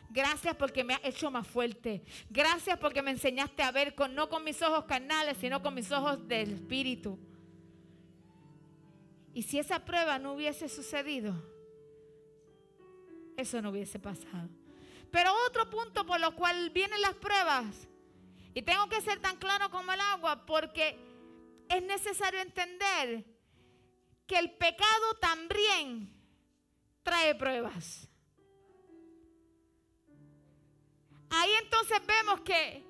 Gracias 0.09 0.55
porque 0.55 0.83
me 0.83 0.93
has 0.93 1.03
hecho 1.03 1.29
más 1.29 1.45
fuerte. 1.45 2.01
Gracias 2.29 2.79
porque 2.79 3.01
me 3.01 3.11
enseñaste 3.11 3.61
a 3.61 3.71
ver 3.71 3.93
con, 3.93 4.15
no 4.15 4.29
con 4.29 4.43
mis 4.43 4.61
ojos 4.61 4.85
carnales, 4.85 5.37
sino 5.37 5.61
con 5.61 5.73
mis 5.73 5.91
ojos 5.91 6.27
del 6.27 6.53
Espíritu. 6.53 7.19
Y 9.33 9.43
si 9.43 9.59
esa 9.59 9.83
prueba 9.83 10.17
no 10.17 10.33
hubiese 10.33 10.69
sucedido, 10.69 11.35
eso 13.35 13.61
no 13.61 13.69
hubiese 13.69 13.99
pasado. 13.99 14.49
Pero 15.11 15.33
otro 15.47 15.69
punto 15.69 16.05
por 16.05 16.19
lo 16.19 16.35
cual 16.35 16.69
vienen 16.71 17.01
las 17.01 17.15
pruebas, 17.15 17.87
y 18.53 18.61
tengo 18.63 18.89
que 18.89 19.01
ser 19.01 19.19
tan 19.19 19.37
claro 19.37 19.69
como 19.69 19.91
el 19.91 20.01
agua, 20.01 20.45
porque 20.45 20.97
es 21.69 21.83
necesario 21.83 22.41
entender 22.41 23.23
que 24.25 24.39
el 24.39 24.51
pecado 24.51 25.13
también 25.21 26.11
trae 27.03 27.35
pruebas. 27.35 28.07
Ahí 31.29 31.51
entonces 31.61 31.99
vemos 32.05 32.41
que 32.41 32.83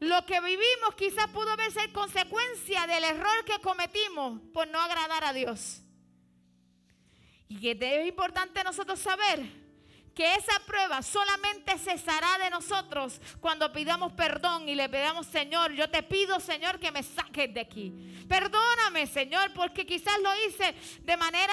lo 0.00 0.26
que 0.26 0.40
vivimos 0.40 0.94
quizás 0.96 1.28
pudo 1.28 1.50
haber 1.50 1.70
sido 1.70 1.92
consecuencia 1.92 2.86
del 2.86 3.04
error 3.04 3.44
que 3.44 3.60
cometimos 3.60 4.40
por 4.52 4.66
no 4.68 4.80
agradar 4.80 5.24
a 5.24 5.32
Dios. 5.32 5.80
Y 7.48 7.60
que 7.60 7.78
es 7.80 8.08
importante 8.08 8.64
nosotros 8.64 8.98
saber 8.98 9.63
que 10.14 10.34
esa 10.34 10.58
prueba 10.66 11.02
solamente 11.02 11.76
cesará 11.78 12.38
de 12.38 12.50
nosotros 12.50 13.20
cuando 13.40 13.72
pidamos 13.72 14.12
perdón 14.12 14.68
y 14.68 14.74
le 14.74 14.88
pedamos, 14.88 15.26
Señor, 15.26 15.72
yo 15.72 15.90
te 15.90 16.02
pido, 16.02 16.40
Señor, 16.40 16.78
que 16.78 16.92
me 16.92 17.02
saques 17.02 17.52
de 17.52 17.60
aquí. 17.60 17.92
Perdóname, 18.28 19.06
Señor, 19.06 19.52
porque 19.52 19.84
quizás 19.84 20.18
lo 20.20 20.30
hice 20.46 20.74
de 21.02 21.16
manera 21.16 21.52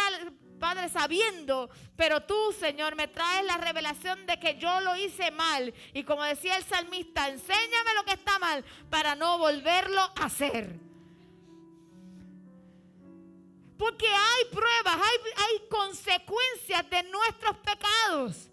Padre, 0.62 0.90
sabiendo, 0.90 1.72
pero 1.96 2.22
tú, 2.22 2.56
Señor, 2.60 2.96
me 2.96 3.08
traes 3.08 3.44
la 3.46 3.58
revelación 3.58 4.28
de 4.28 4.40
que 4.40 4.60
yo 4.60 4.80
lo 4.82 4.96
hice 4.96 5.32
mal. 5.32 5.74
Y 5.92 6.04
como 6.04 6.24
decía 6.24 6.56
el 6.56 6.64
salmista, 6.64 7.28
enséñame 7.28 7.96
lo 7.96 8.06
que 8.06 8.14
está 8.14 8.38
mal 8.38 8.64
para 8.92 9.16
no 9.16 9.40
volverlo 9.40 10.00
a 10.00 10.26
hacer. 10.26 10.80
Porque 13.76 14.06
hay 14.06 14.46
pruebas, 14.52 14.98
hay, 14.98 15.32
hay 15.36 15.68
consecuencias 15.68 16.88
de 16.92 17.04
nuestros 17.10 17.58
pecados. 17.58 18.51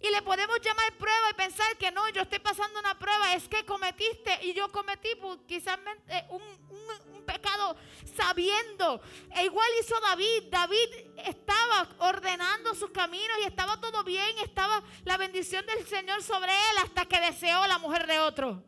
Y 0.00 0.10
le 0.10 0.22
podemos 0.22 0.60
llamar 0.60 0.96
prueba 0.96 1.30
y 1.30 1.34
pensar 1.34 1.76
que 1.76 1.90
no, 1.90 2.08
yo 2.10 2.22
estoy 2.22 2.38
pasando 2.38 2.78
una 2.78 2.96
prueba, 2.96 3.34
es 3.34 3.48
que 3.48 3.64
cometiste 3.64 4.38
y 4.42 4.54
yo 4.54 4.70
cometí 4.70 5.08
pues, 5.20 5.40
quizás 5.46 5.76
eh, 6.08 6.24
un, 6.30 6.42
un, 6.42 7.24
pecado 7.26 7.76
sabiendo. 8.16 9.02
E 9.34 9.44
igual 9.44 9.68
hizo 9.80 9.98
David. 10.00 10.44
David 10.50 10.88
estaba 11.26 11.88
ordenando 11.98 12.74
sus 12.76 12.90
caminos 12.90 13.38
y 13.42 13.46
estaba 13.46 13.80
todo 13.80 14.04
bien, 14.04 14.38
estaba 14.38 14.82
la 15.04 15.16
bendición 15.16 15.66
del 15.66 15.84
Señor 15.86 16.22
sobre 16.22 16.52
él 16.52 16.78
hasta 16.84 17.04
que 17.04 17.20
deseó 17.20 17.66
la 17.66 17.78
mujer 17.78 18.06
de 18.06 18.20
otro. 18.20 18.62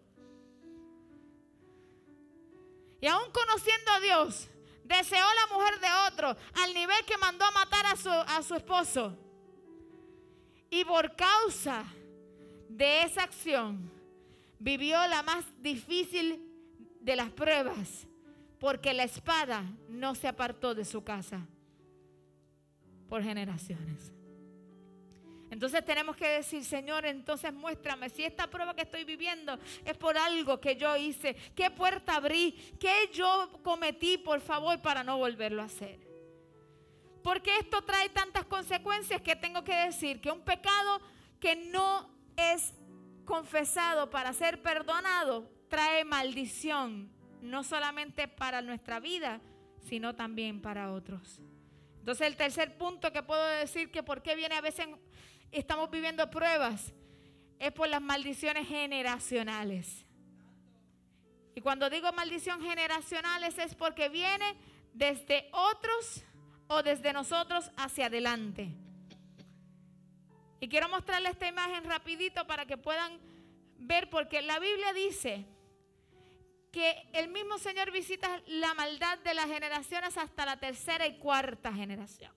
Y 3.01 3.07
aún 3.07 3.31
conociendo 3.33 3.93
a 3.93 4.01
Dios, 4.01 4.49
deseó 4.85 5.25
la 5.35 5.55
mujer 5.55 5.79
de 5.79 5.89
otro 6.09 6.37
al 6.63 6.75
nivel 6.75 7.05
que 7.07 7.17
mandó 7.17 7.45
a 7.45 7.51
matar 7.53 7.87
a 7.87 7.97
su, 7.97 8.11
a 8.11 8.43
su 8.43 8.57
esposo. 8.57 9.17
Y 10.71 10.85
por 10.85 11.17
causa 11.17 11.85
de 12.69 13.03
esa 13.03 13.25
acción, 13.25 13.91
vivió 14.59 15.05
la 15.09 15.23
más 15.23 15.45
difícil 15.61 16.41
de 17.01 17.17
las 17.17 17.31
pruebas, 17.31 18.07
porque 18.59 18.95
la 18.95 19.05
espada 19.05 19.65
no 19.89 20.15
se 20.15 20.29
apartó 20.29 20.75
de 20.75 20.85
su 20.85 21.03
casa 21.03 21.47
por 23.09 23.23
generaciones. 23.23 24.13
Entonces 25.51 25.85
tenemos 25.85 26.15
que 26.15 26.29
decir, 26.29 26.65
Señor, 26.65 27.05
entonces 27.05 27.53
muéstrame 27.53 28.09
si 28.09 28.23
esta 28.23 28.49
prueba 28.49 28.75
que 28.75 28.83
estoy 28.83 29.03
viviendo 29.03 29.59
es 29.85 29.97
por 29.97 30.17
algo 30.17 30.61
que 30.61 30.77
yo 30.77 30.97
hice, 30.97 31.35
qué 31.57 31.73
puerta 31.73 32.15
abrí, 32.15 32.53
qué 32.79 33.11
yo 33.13 33.51
cometí, 33.65 34.17
por 34.19 34.41
favor, 34.41 34.81
para 34.81 35.03
no 35.03 35.19
volverlo 35.19 35.63
a 35.63 35.65
hacer. 35.65 35.99
Porque 37.23 37.59
esto 37.59 37.83
trae 37.83 38.09
tantas 38.09 38.45
consecuencias 38.45 39.21
que 39.21 39.37
tengo 39.37 39.63
que 39.65 39.75
decir 39.75 40.21
que 40.21 40.31
un 40.31 40.41
pecado 40.41 41.01
que 41.39 41.57
no 41.57 42.11
es 42.37 42.75
confesado 43.25 44.11
para 44.11 44.33
ser 44.33 44.63
perdonado 44.63 45.51
trae 45.69 46.05
maldición, 46.05 47.13
no 47.41 47.63
solamente 47.63 48.27
para 48.29 48.61
nuestra 48.63 49.01
vida, 49.01 49.41
sino 49.89 50.15
también 50.15 50.61
para 50.61 50.93
otros. 50.93 51.41
Entonces 51.99 52.27
el 52.27 52.37
tercer 52.37 52.77
punto 52.77 53.13
que 53.13 53.23
puedo 53.23 53.45
decir 53.47 53.91
que 53.91 54.03
por 54.03 54.23
qué 54.23 54.35
viene 54.35 54.57
a 54.57 54.61
veces 54.61 54.87
estamos 55.53 55.91
viviendo 55.91 56.31
pruebas 56.31 56.93
es 57.59 57.73
por 57.73 57.89
las 57.89 58.01
maldiciones 58.01 58.67
generacionales. 58.67 60.07
Y 61.55 61.61
cuando 61.61 61.91
digo 61.91 62.11
maldición 62.13 62.63
generacionales 62.63 63.59
es 63.59 63.75
porque 63.75 64.09
viene 64.09 64.57
desde 64.95 65.49
otros 65.53 66.25
o 66.73 66.85
desde 66.85 67.13
nosotros 67.13 67.69
hacia 67.77 68.07
adelante. 68.07 68.71
Y 70.61 70.69
quiero 70.69 70.89
mostrarles 70.89 71.33
esta 71.33 71.49
imagen 71.49 71.83
rapidito 71.85 72.47
para 72.47 72.65
que 72.65 72.77
puedan 72.77 73.19
ver 73.77 74.09
porque 74.09 74.41
la 74.41 74.61
Biblia 74.61 74.93
dice 74.93 75.47
que 76.71 77.09
el 77.13 77.29
mismo 77.29 77.59
Señor 77.59 77.91
visita 77.91 78.41
la 78.47 78.73
maldad 78.75 79.19
de 79.19 79.35
las 79.35 79.47
generaciones 79.47 80.17
hasta 80.17 80.47
la 80.47 80.61
tercera 80.61 81.09
y 81.09 81.19
cuarta 81.19 81.73
generación. 81.73 82.33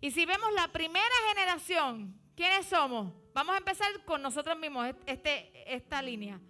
Y 0.00 0.10
si 0.10 0.26
vemos 0.26 0.52
la 0.54 0.66
primera 0.72 1.14
generación, 1.28 2.18
¿quiénes 2.34 2.66
somos? 2.66 3.12
Vamos 3.32 3.54
a 3.54 3.58
empezar 3.58 4.04
con 4.04 4.22
nosotros 4.22 4.58
mismos, 4.58 4.92
este, 5.06 5.72
esta 5.72 6.02
línea. 6.02 6.40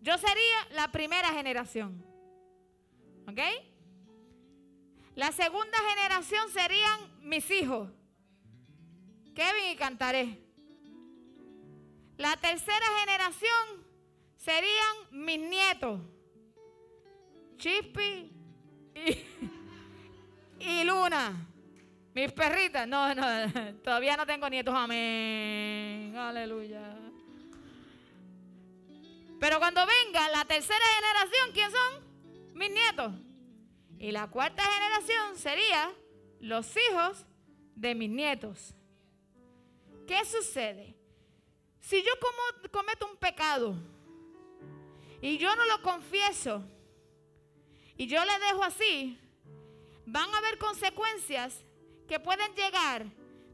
Yo 0.00 0.16
sería 0.16 0.68
la 0.70 0.90
primera 0.90 1.28
generación. 1.34 2.02
¿Ok? 3.28 3.40
La 5.14 5.30
segunda 5.30 5.78
generación 5.90 6.48
serían 6.50 7.00
mis 7.20 7.50
hijos. 7.50 7.90
Kevin 9.34 9.72
y 9.72 9.76
Cantaré. 9.76 10.38
La 12.16 12.36
tercera 12.36 12.86
generación 13.00 13.86
serían 14.36 14.96
mis 15.10 15.38
nietos. 15.38 16.00
Chispi 17.58 18.32
y, 20.58 20.84
Luna. 20.84 21.48
Mis 22.14 22.32
perritas. 22.32 22.86
No, 22.88 23.14
no, 23.14 23.24
todavía 23.84 24.16
no 24.16 24.26
tengo 24.26 24.48
nietos. 24.48 24.74
Amén. 24.74 26.14
Aleluya. 26.16 26.96
Pero 29.38 29.58
cuando 29.58 29.80
venga 29.86 30.28
la 30.30 30.44
tercera 30.44 30.84
generación, 30.96 31.50
¿quién 31.52 31.70
son? 31.70 32.54
Mis 32.54 32.70
nietos. 32.70 33.12
Y 34.02 34.10
la 34.10 34.26
cuarta 34.26 34.64
generación 34.64 35.38
sería 35.38 35.94
los 36.40 36.74
hijos 36.76 37.24
de 37.76 37.94
mis 37.94 38.10
nietos. 38.10 38.74
¿Qué 40.08 40.24
sucede? 40.24 40.96
Si 41.78 42.02
yo 42.02 42.10
cometo 42.72 43.06
un 43.08 43.16
pecado 43.16 43.76
y 45.20 45.38
yo 45.38 45.54
no 45.54 45.64
lo 45.66 45.82
confieso 45.82 46.64
y 47.96 48.08
yo 48.08 48.24
le 48.24 48.38
dejo 48.40 48.64
así, 48.64 49.20
van 50.04 50.34
a 50.34 50.38
haber 50.38 50.58
consecuencias 50.58 51.64
que 52.08 52.18
pueden 52.18 52.52
llegar 52.56 53.06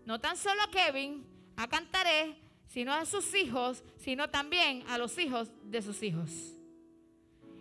no 0.06 0.18
tan 0.18 0.38
solo 0.38 0.62
a 0.62 0.70
Kevin, 0.70 1.26
a 1.58 1.68
Cantaré, 1.68 2.40
sino 2.68 2.94
a 2.94 3.04
sus 3.04 3.34
hijos, 3.34 3.84
sino 3.98 4.30
también 4.30 4.82
a 4.88 4.96
los 4.96 5.18
hijos 5.18 5.50
de 5.64 5.82
sus 5.82 6.02
hijos. 6.02 6.30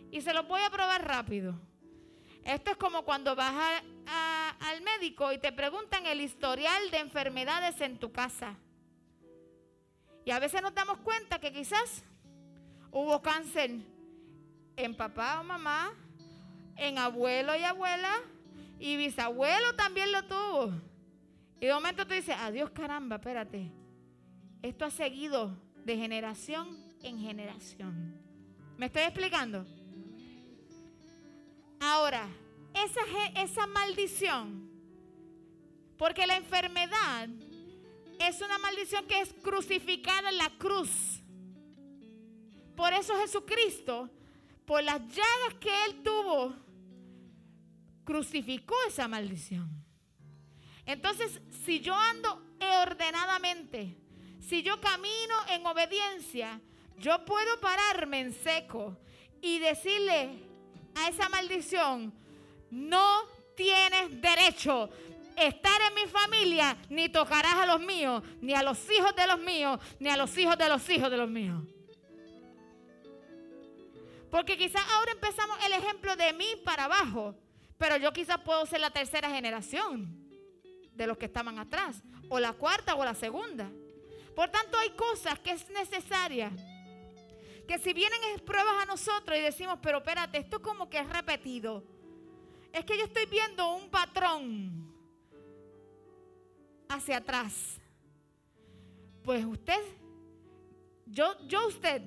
Y 0.10 0.22
se 0.22 0.34
lo 0.34 0.44
voy 0.44 0.62
a 0.62 0.70
probar 0.70 1.06
rápido. 1.06 1.67
Esto 2.48 2.72
es 2.72 2.78
como 2.78 3.04
cuando 3.04 3.36
vas 3.36 3.84
al 4.62 4.82
médico 4.82 5.34
y 5.34 5.38
te 5.38 5.52
preguntan 5.52 6.06
el 6.06 6.22
historial 6.22 6.90
de 6.92 7.00
enfermedades 7.00 7.82
en 7.82 8.00
tu 8.00 8.14
casa. 8.14 8.56
Y 10.24 10.32
a 10.32 10.40
veces 10.40 10.62
nos 10.62 10.74
damos 10.74 11.00
cuenta 11.00 11.40
que 11.40 11.52
quizás 11.52 12.06
hubo 12.90 13.22
cáncer 13.22 13.72
en 14.78 14.96
papá 14.96 15.42
o 15.42 15.44
mamá, 15.44 15.94
en 16.78 16.98
abuelo 16.98 17.54
y 17.54 17.64
abuela, 17.66 18.14
y 18.80 18.96
bisabuelo 18.96 19.76
también 19.76 20.14
lo 20.14 20.24
tuvo. 20.24 20.72
Y 21.60 21.66
de 21.66 21.74
momento 21.74 22.08
tú 22.08 22.14
dices, 22.14 22.36
adiós 22.40 22.70
caramba, 22.70 23.18
espérate. 23.18 23.74
Esto 24.62 24.86
ha 24.86 24.92
seguido 24.92 25.52
de 25.84 25.98
generación 25.98 26.82
en 27.04 27.20
generación. 27.20 28.22
¿Me 28.78 28.86
estoy 28.86 29.02
explicando? 29.02 29.66
Ahora, 31.80 32.28
esa, 32.74 33.02
esa 33.42 33.68
maldición, 33.68 34.70
porque 35.98 36.28
la 36.28 36.38
enfermedad 36.38 37.28
es 38.20 38.42
una 38.42 38.58
maldición 38.58 39.06
que 39.08 39.22
es 39.22 39.34
crucificada 39.42 40.30
en 40.30 40.38
la 40.38 40.50
cruz. 40.58 41.22
Por 42.76 42.94
eso 42.94 43.16
Jesucristo, 43.20 44.10
por 44.66 44.84
las 44.84 45.00
llagas 45.02 45.56
que 45.60 45.86
él 45.86 46.04
tuvo, 46.04 46.56
crucificó 48.04 48.76
esa 48.88 49.08
maldición. 49.08 49.70
Entonces, 50.86 51.42
si 51.66 51.82
yo 51.82 51.94
ando 51.94 52.42
ordenadamente, 52.84 53.98
si 54.40 54.64
yo 54.64 54.80
camino 54.80 55.36
en 55.50 55.66
obediencia, 55.66 56.62
yo 56.98 57.26
puedo 57.26 57.60
pararme 57.60 58.22
en 58.22 58.34
seco 58.34 58.98
y 59.42 59.60
decirle, 59.60 60.47
a 60.98 61.10
esa 61.10 61.30
maldición, 61.30 62.14
no 62.70 63.22
tienes 63.56 64.22
derecho 64.22 64.90
estar 65.36 65.82
en 65.82 65.94
mi 65.94 66.08
familia, 66.08 66.78
ni 66.90 67.10
tocarás 67.10 67.56
a 67.56 67.66
los 67.66 67.80
míos, 67.80 68.24
ni 68.42 68.54
a 68.54 68.64
los 68.64 68.80
hijos 68.90 69.16
de 69.16 69.28
los 69.28 69.40
míos, 69.40 69.80
ni 70.00 70.10
a 70.10 70.18
los 70.18 70.36
hijos 70.38 70.58
de 70.58 70.68
los 70.68 70.90
hijos 70.90 71.12
de 71.12 71.18
los 71.18 71.30
míos. 71.30 71.64
Porque 74.32 74.58
quizás 74.58 74.82
ahora 74.94 75.12
empezamos 75.12 75.58
el 75.66 75.74
ejemplo 75.74 76.16
de 76.16 76.34
mí 76.34 76.48
para 76.66 76.86
abajo, 76.86 77.36
pero 77.78 77.98
yo 77.98 78.12
quizás 78.12 78.40
puedo 78.40 78.66
ser 78.66 78.82
la 78.82 78.90
tercera 78.90 79.30
generación 79.30 80.28
de 80.92 81.08
los 81.08 81.18
que 81.18 81.26
estaban 81.26 81.60
atrás, 81.60 82.02
o 82.30 82.40
la 82.40 82.54
cuarta 82.54 82.96
o 82.96 83.06
la 83.06 83.14
segunda. 83.14 83.70
Por 84.36 84.50
tanto, 84.50 84.78
hay 84.78 84.90
cosas 84.92 85.40
que 85.40 85.52
es 85.52 85.70
necesaria 85.70 86.52
que 87.68 87.78
si 87.80 87.94
vienen 87.94 88.20
pruebas 88.46 88.82
a 88.82 88.86
nosotros 88.86 89.38
y 89.38 89.42
decimos, 89.42 89.78
pero 89.82 89.98
espérate, 89.98 90.38
esto 90.38 90.62
como 90.62 90.90
que 90.90 91.00
es 91.00 91.10
repetido. 91.10 91.84
Es 92.72 92.86
que 92.86 92.98
yo 92.98 93.04
estoy 93.04 93.26
viendo 93.26 93.76
un 93.76 93.90
patrón 93.90 94.94
hacia 96.88 97.18
atrás. 97.18 97.80
Pues 99.24 99.46
usted, 99.46 99.80
yo, 101.06 101.38
yo 101.48 101.68
usted, 101.68 102.02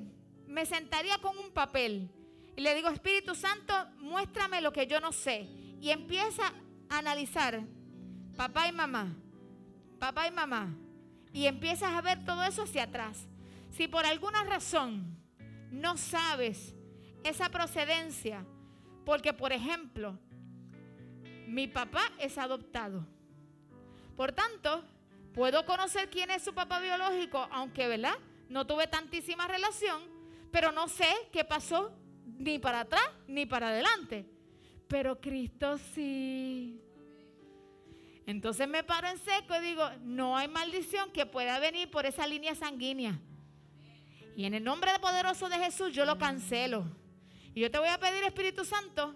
me 0.47 0.65
sentaría 0.65 1.19
con 1.19 1.37
un 1.39 1.51
papel 1.53 2.11
y 2.57 2.63
le 2.63 2.75
digo, 2.75 2.89
Espíritu 2.89 3.35
Santo, 3.35 3.75
muéstrame 3.99 4.61
lo 4.61 4.73
que 4.73 4.87
yo 4.87 5.01
no 5.01 5.13
sé. 5.13 5.43
Y 5.81 5.91
empieza 5.91 6.53
a 6.89 6.99
analizar, 6.99 7.63
papá 8.37 8.67
y 8.69 8.73
mamá, 8.73 9.15
papá 9.99 10.27
y 10.27 10.31
mamá. 10.31 10.75
Y 11.33 11.47
empiezas 11.47 11.93
a 11.93 12.01
ver 12.01 12.25
todo 12.25 12.43
eso 12.45 12.63
hacia 12.63 12.85
atrás. 12.85 13.27
Si 13.71 13.87
por 13.87 14.05
alguna 14.05 14.43
razón 14.45 15.20
no 15.71 15.97
sabes 15.97 16.75
esa 17.25 17.49
procedencia. 17.49 18.45
Porque, 19.05 19.33
por 19.33 19.53
ejemplo, 19.53 20.19
mi 21.47 21.67
papá 21.67 22.03
es 22.19 22.39
adoptado. 22.39 23.07
Por 24.17 24.33
tanto, 24.33 24.85
puedo 25.33 25.65
conocer 25.65 26.11
quién 26.11 26.31
es 26.31 26.43
su 26.43 26.55
papá 26.55 26.81
biológico, 26.81 27.49
aunque, 27.51 27.89
¿verdad? 27.89 28.15
No 28.49 28.67
tuve 28.67 28.87
tantísima 28.87 29.49
relación, 29.49 30.03
pero 30.51 30.73
no 30.73 30.89
sé 30.89 31.09
qué 31.33 31.45
pasó 31.45 31.93
ni 32.39 32.59
para 32.59 32.81
atrás 32.81 33.09
ni 33.27 33.47
para 33.47 33.69
adelante. 33.69 34.27
Pero 34.89 35.21
Cristo 35.21 35.79
sí. 35.95 36.81
Entonces 38.27 38.69
me 38.69 38.85
paro 38.85 39.09
en 39.09 39.19
seco 39.19 39.57
y 39.57 39.61
digo, 39.61 39.89
no 40.03 40.37
hay 40.37 40.49
maldición 40.49 41.11
que 41.13 41.27
pueda 41.27 41.59
venir 41.59 41.91
por 41.91 42.07
esa 42.07 42.27
línea 42.27 42.55
sanguínea. 42.55 43.19
Y 44.41 44.47
en 44.47 44.55
el 44.55 44.65
nombre 44.65 44.91
poderoso 45.03 45.51
de 45.51 45.59
Jesús 45.59 45.93
yo 45.93 46.07
lo 46.07 46.17
cancelo. 46.17 46.87
Y 47.53 47.61
yo 47.61 47.71
te 47.71 47.79
voy 47.79 47.89
a 47.89 48.01
pedir, 48.01 48.25
Espíritu 48.25 48.65
Santo, 48.65 49.15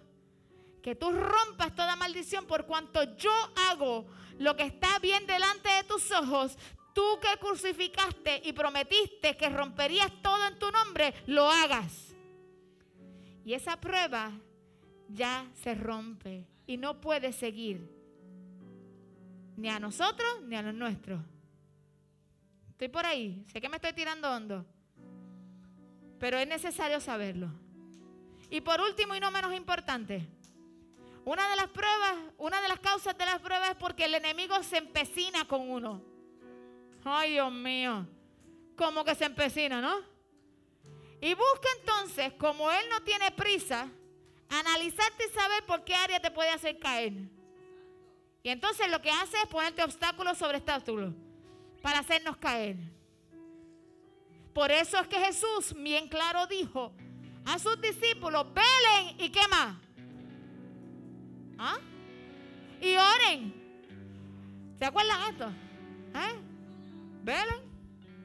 que 0.82 0.96
tú 0.96 1.10
rompas 1.12 1.74
toda 1.74 1.96
maldición 1.96 2.44
por 2.44 2.66
cuanto 2.66 3.16
yo 3.16 3.32
hago 3.70 4.04
lo 4.38 4.54
que 4.54 4.64
está 4.64 4.98
bien 4.98 5.26
delante 5.26 5.70
de 5.70 5.84
tus 5.84 6.10
ojos. 6.10 6.58
Tú 6.94 7.02
que 7.22 7.38
crucificaste 7.38 8.42
y 8.44 8.52
prometiste 8.52 9.34
que 9.34 9.48
romperías 9.48 10.12
todo 10.20 10.46
en 10.46 10.58
tu 10.58 10.70
nombre, 10.70 11.14
lo 11.26 11.50
hagas. 11.50 12.14
Y 13.46 13.54
esa 13.54 13.80
prueba 13.80 14.30
ya 15.08 15.50
se 15.54 15.74
rompe 15.74 16.46
y 16.66 16.76
no 16.76 17.00
puede 17.00 17.32
seguir 17.32 17.90
ni 19.56 19.70
a 19.70 19.80
nosotros 19.80 20.42
ni 20.42 20.54
a 20.54 20.60
los 20.60 20.74
nuestros. 20.74 21.22
Estoy 22.72 22.88
por 22.88 23.06
ahí, 23.06 23.42
sé 23.50 23.58
que 23.62 23.70
me 23.70 23.76
estoy 23.76 23.94
tirando 23.94 24.30
hondo 24.30 24.66
pero 26.24 26.38
es 26.38 26.48
necesario 26.48 27.00
saberlo. 27.00 27.50
Y 28.48 28.62
por 28.62 28.80
último 28.80 29.14
y 29.14 29.20
no 29.20 29.30
menos 29.30 29.52
importante, 29.52 30.26
una 31.22 31.50
de 31.50 31.56
las 31.56 31.68
pruebas, 31.68 32.14
una 32.38 32.62
de 32.62 32.68
las 32.68 32.80
causas 32.80 33.18
de 33.18 33.26
las 33.26 33.40
pruebas 33.40 33.72
es 33.72 33.76
porque 33.76 34.06
el 34.06 34.14
enemigo 34.14 34.54
se 34.62 34.78
empecina 34.78 35.46
con 35.46 35.68
uno. 35.68 36.02
Ay, 37.04 37.32
Dios 37.32 37.52
mío, 37.52 38.06
como 38.74 39.04
que 39.04 39.14
se 39.14 39.26
empecina, 39.26 39.82
¿no? 39.82 39.98
Y 41.20 41.34
busca 41.34 41.68
entonces, 41.80 42.32
como 42.38 42.70
él 42.70 42.86
no 42.88 43.02
tiene 43.02 43.30
prisa, 43.32 43.90
analizarte 44.48 45.26
y 45.26 45.34
saber 45.34 45.66
por 45.66 45.84
qué 45.84 45.94
área 45.94 46.20
te 46.20 46.30
puede 46.30 46.48
hacer 46.48 46.78
caer. 46.78 47.12
Y 48.42 48.48
entonces 48.48 48.90
lo 48.90 49.02
que 49.02 49.10
hace 49.10 49.36
es 49.42 49.46
ponerte 49.48 49.82
obstáculos 49.82 50.38
sobre 50.38 50.56
obstáculos 50.56 51.12
para 51.82 51.98
hacernos 51.98 52.38
caer. 52.38 52.93
Por 54.54 54.70
eso 54.70 54.98
es 55.00 55.08
que 55.08 55.18
Jesús 55.18 55.74
bien 55.76 56.08
claro 56.08 56.46
dijo 56.46 56.92
a 57.44 57.58
sus 57.58 57.80
discípulos, 57.80 58.46
velen 58.54 59.16
y 59.18 59.28
qué 59.28 59.46
más. 59.50 59.76
¿Ah? 61.58 61.78
Y 62.80 62.94
oren. 62.96 63.54
¿Se 64.78 64.84
acuerdan 64.84 65.32
esto? 65.32 65.48
¿Eh? 66.14 66.40
Velen 67.22 67.60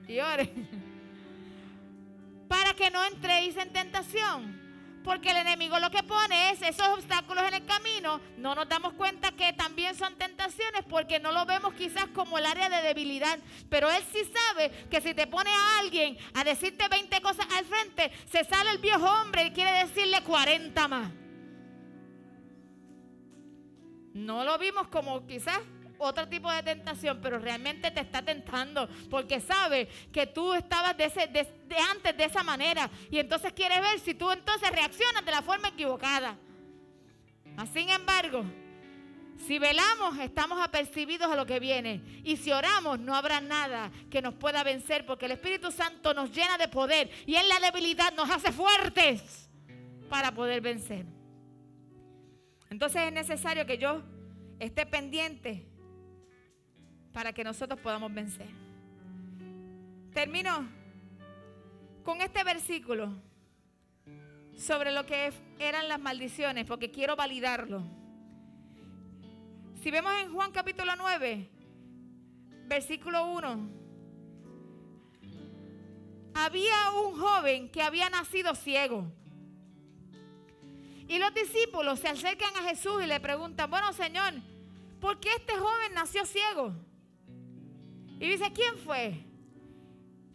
y 0.07 0.19
oren. 0.19 0.69
¿Para 2.47 2.73
que 2.73 2.89
no 2.91 3.03
entréis 3.05 3.57
en 3.57 3.73
tentación. 3.73 4.58
Porque 5.03 5.31
el 5.31 5.38
enemigo 5.38 5.79
lo 5.79 5.89
que 5.89 6.03
pone 6.03 6.51
es 6.51 6.62
esos 6.62 6.88
obstáculos 6.88 7.43
en 7.47 7.53
el 7.55 7.65
camino. 7.65 8.19
No 8.38 8.53
nos 8.55 8.67
damos 8.67 8.93
cuenta 8.93 9.31
que 9.31 9.53
también 9.53 9.95
son 9.95 10.15
tentaciones 10.15 10.83
porque 10.89 11.19
no 11.19 11.31
lo 11.31 11.45
vemos 11.45 11.73
quizás 11.73 12.07
como 12.13 12.38
el 12.38 12.45
área 12.45 12.69
de 12.69 12.81
debilidad. 12.81 13.39
Pero 13.69 13.89
él 13.89 14.03
sí 14.12 14.19
sabe 14.25 14.69
que 14.89 15.01
si 15.01 15.13
te 15.13 15.27
pone 15.27 15.49
a 15.49 15.79
alguien 15.79 16.17
a 16.33 16.43
decirte 16.43 16.88
20 16.88 17.21
cosas 17.21 17.47
al 17.57 17.65
frente, 17.65 18.12
se 18.25 18.43
sale 18.43 18.71
el 18.71 18.79
viejo 18.79 19.05
hombre 19.05 19.45
y 19.45 19.51
quiere 19.51 19.71
decirle 19.85 20.21
40 20.23 20.88
más. 20.88 21.12
No 24.13 24.43
lo 24.43 24.57
vimos 24.57 24.88
como 24.88 25.25
quizás 25.25 25.59
otro 25.99 26.27
tipo 26.27 26.51
de 26.51 26.63
tentación, 26.63 27.19
pero 27.21 27.38
realmente 27.38 27.91
te 27.91 28.01
está 28.01 28.21
tentando 28.23 28.89
porque 29.09 29.39
sabe 29.39 29.88
que 30.12 30.27
tú 30.27 30.53
estabas 30.53 30.97
de, 30.97 31.05
antes 31.91 32.17
de 32.17 32.23
esa 32.23 32.41
manera 32.41 32.89
y 33.12 33.19
entonces 33.19 33.53
quiere 33.53 33.79
ver 33.79 33.99
si 33.99 34.15
tú 34.15 34.31
entonces 34.31 34.69
reaccionas 34.71 35.23
de 35.23 35.31
la 35.31 35.41
forma 35.41 35.67
equivocada. 35.67 36.38
Sin 37.73 37.89
embargo, 37.89 38.45
si 39.45 39.59
velamos, 39.59 40.17
estamos 40.19 40.62
apercibidos 40.62 41.29
a 41.29 41.35
lo 41.35 41.45
que 41.45 41.59
viene. 41.59 42.01
Y 42.23 42.38
si 42.38 42.51
oramos, 42.51 42.99
no 42.99 43.15
habrá 43.15 43.41
nada 43.41 43.91
que 44.09 44.21
nos 44.21 44.33
pueda 44.33 44.63
vencer, 44.63 45.05
porque 45.05 45.25
el 45.25 45.33
Espíritu 45.33 45.71
Santo 45.71 46.13
nos 46.13 46.31
llena 46.31 46.57
de 46.57 46.67
poder 46.67 47.09
y 47.25 47.35
en 47.35 47.47
la 47.49 47.59
debilidad 47.59 48.13
nos 48.13 48.29
hace 48.29 48.51
fuertes 48.51 49.49
para 50.09 50.33
poder 50.33 50.62
vencer. 50.62 51.05
Entonces 52.69 53.01
es 53.01 53.12
necesario 53.12 53.65
que 53.65 53.77
yo 53.77 54.03
esté 54.59 54.85
pendiente 54.85 55.65
para 57.13 57.33
que 57.33 57.43
nosotros 57.43 57.79
podamos 57.79 58.13
vencer. 58.13 58.49
Termino 60.13 60.67
con 62.03 62.21
este 62.21 62.43
versículo 62.43 63.13
sobre 64.57 64.91
lo 64.91 65.05
que 65.05 65.31
eran 65.59 65.87
las 65.87 65.99
maldiciones, 65.99 66.65
porque 66.65 66.91
quiero 66.91 67.15
validarlo. 67.15 67.83
Si 69.81 69.91
vemos 69.91 70.11
en 70.21 70.33
Juan 70.33 70.51
capítulo 70.51 70.95
9, 70.97 71.49
versículo 72.67 73.31
1, 73.31 73.69
había 76.33 76.91
un 76.91 77.19
joven 77.19 77.69
que 77.69 77.81
había 77.81 78.09
nacido 78.09 78.53
ciego. 78.55 79.11
Y 81.07 81.17
los 81.17 81.33
discípulos 81.33 81.99
se 81.99 82.07
acercan 82.07 82.55
a 82.57 82.69
Jesús 82.69 83.03
y 83.03 83.07
le 83.07 83.19
preguntan, 83.19 83.69
bueno 83.69 83.93
Señor, 83.93 84.33
¿por 84.99 85.19
qué 85.19 85.29
este 85.37 85.53
joven 85.53 85.93
nació 85.93 86.25
ciego? 86.25 86.73
Y 88.19 88.27
dice, 88.27 88.51
¿quién 88.53 88.75
fue? 88.77 89.25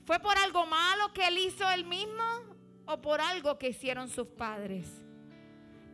¿Fue 0.05 0.18
por 0.18 0.37
algo 0.38 0.66
malo 0.66 1.12
que 1.12 1.27
él 1.27 1.38
hizo 1.38 1.68
él 1.70 1.85
mismo 1.85 2.23
o 2.87 3.01
por 3.01 3.20
algo 3.20 3.59
que 3.59 3.68
hicieron 3.68 4.09
sus 4.09 4.27
padres? 4.27 4.87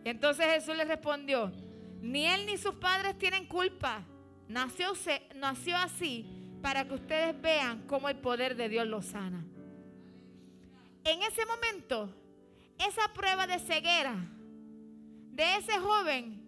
Entonces 0.05 0.46
Jesús 0.46 0.76
le 0.76 0.85
respondió, 0.85 1.53
ni 2.00 2.26
él 2.26 2.46
ni 2.46 2.57
sus 2.57 2.74
padres 2.74 3.18
tienen 3.18 3.46
culpa. 3.46 4.05
Nació, 4.48 4.92
nació 5.35 5.76
así 5.76 6.26
para 6.62 6.87
que 6.87 6.94
ustedes 6.94 7.40
vean 7.40 7.87
cómo 7.87 8.09
el 8.09 8.16
poder 8.16 8.57
de 8.57 8.68
Dios 8.68 8.87
lo 8.87 9.03
sana. 9.03 9.44
En 11.05 11.22
ese 11.22 11.46
momento, 11.46 12.14
esa 12.79 13.12
prueba 13.12 13.46
de 13.46 13.59
ceguera 13.59 14.16
de 15.33 15.57
ese 15.57 15.79
joven, 15.79 16.42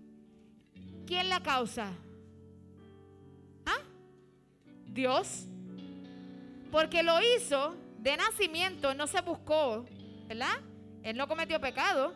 ¿quién 1.07 1.28
la 1.28 1.42
causa? 1.42 1.92
Dios. 4.92 5.46
Porque 6.70 7.02
lo 7.02 7.18
hizo 7.37 7.74
de 7.98 8.16
nacimiento, 8.16 8.94
no 8.94 9.07
se 9.07 9.20
buscó, 9.20 9.87
¿verdad? 10.26 10.61
Él 11.02 11.16
no 11.16 11.28
cometió 11.28 11.61
pecado, 11.61 12.14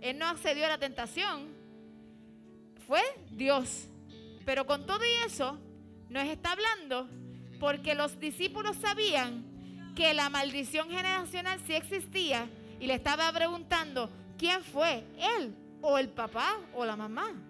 él 0.00 0.18
no 0.18 0.26
accedió 0.26 0.66
a 0.66 0.68
la 0.68 0.78
tentación, 0.78 1.48
fue 2.86 3.02
Dios. 3.30 3.86
Pero 4.44 4.66
con 4.66 4.86
todo 4.86 5.00
y 5.04 5.26
eso, 5.26 5.58
nos 6.08 6.24
está 6.24 6.52
hablando 6.52 7.08
porque 7.60 7.94
los 7.94 8.18
discípulos 8.18 8.76
sabían 8.76 9.44
que 9.94 10.14
la 10.14 10.30
maldición 10.30 10.88
generacional 10.88 11.60
sí 11.66 11.74
existía 11.74 12.48
y 12.80 12.86
le 12.86 12.94
estaba 12.94 13.30
preguntando, 13.32 14.10
¿quién 14.38 14.62
fue? 14.62 15.04
¿Él 15.36 15.54
o 15.80 15.98
el 15.98 16.08
papá 16.08 16.56
o 16.74 16.84
la 16.84 16.96
mamá? 16.96 17.47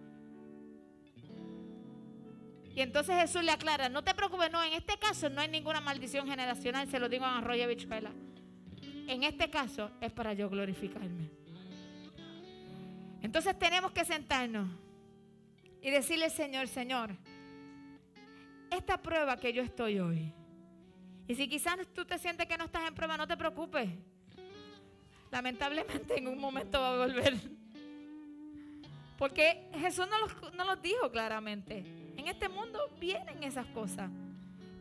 Y 2.79 2.81
entonces 2.81 3.17
Jesús 3.17 3.43
le 3.43 3.51
aclara, 3.51 3.89
no 3.89 4.05
te 4.05 4.15
preocupes, 4.15 4.53
no, 4.53 4.63
en 4.63 4.73
este 4.73 4.97
caso 4.99 5.29
no 5.29 5.41
hay 5.41 5.49
ninguna 5.49 5.81
maldición 5.81 6.29
generacional, 6.29 6.89
se 6.89 7.01
lo 7.01 7.09
digo 7.09 7.25
a 7.25 7.39
Arroyo 7.39 7.67
Bichuela. 7.67 8.13
En 9.09 9.25
este 9.25 9.51
caso 9.51 9.91
es 10.01 10.13
para 10.13 10.33
yo 10.33 10.49
glorificarme. 10.49 11.29
Entonces 13.21 13.59
tenemos 13.59 13.91
que 13.91 14.05
sentarnos 14.05 14.71
y 15.83 15.91
decirle, 15.91 16.31
Señor, 16.31 16.69
Señor, 16.69 17.11
esta 18.71 19.03
prueba 19.03 19.37
que 19.39 19.53
yo 19.53 19.65
estoy 19.65 19.99
hoy, 19.99 20.33
y 21.27 21.35
si 21.35 21.49
quizás 21.49 21.79
tú 21.93 22.05
te 22.05 22.17
sientes 22.17 22.47
que 22.47 22.57
no 22.57 22.67
estás 22.67 22.87
en 22.87 22.95
prueba, 22.95 23.17
no 23.17 23.27
te 23.27 23.37
preocupes. 23.37 23.91
Lamentablemente 25.33 26.17
en 26.17 26.29
un 26.29 26.39
momento 26.39 26.81
va 26.81 26.95
a 26.95 27.07
volver. 27.07 27.35
Porque 29.19 29.69
Jesús 29.81 30.07
no 30.09 30.53
no 30.53 30.65
los 30.65 30.81
dijo 30.81 31.11
claramente. 31.11 32.08
Este 32.29 32.47
mundo 32.47 32.79
vienen 33.01 33.43
esas 33.43 33.67
cosas. 33.69 34.11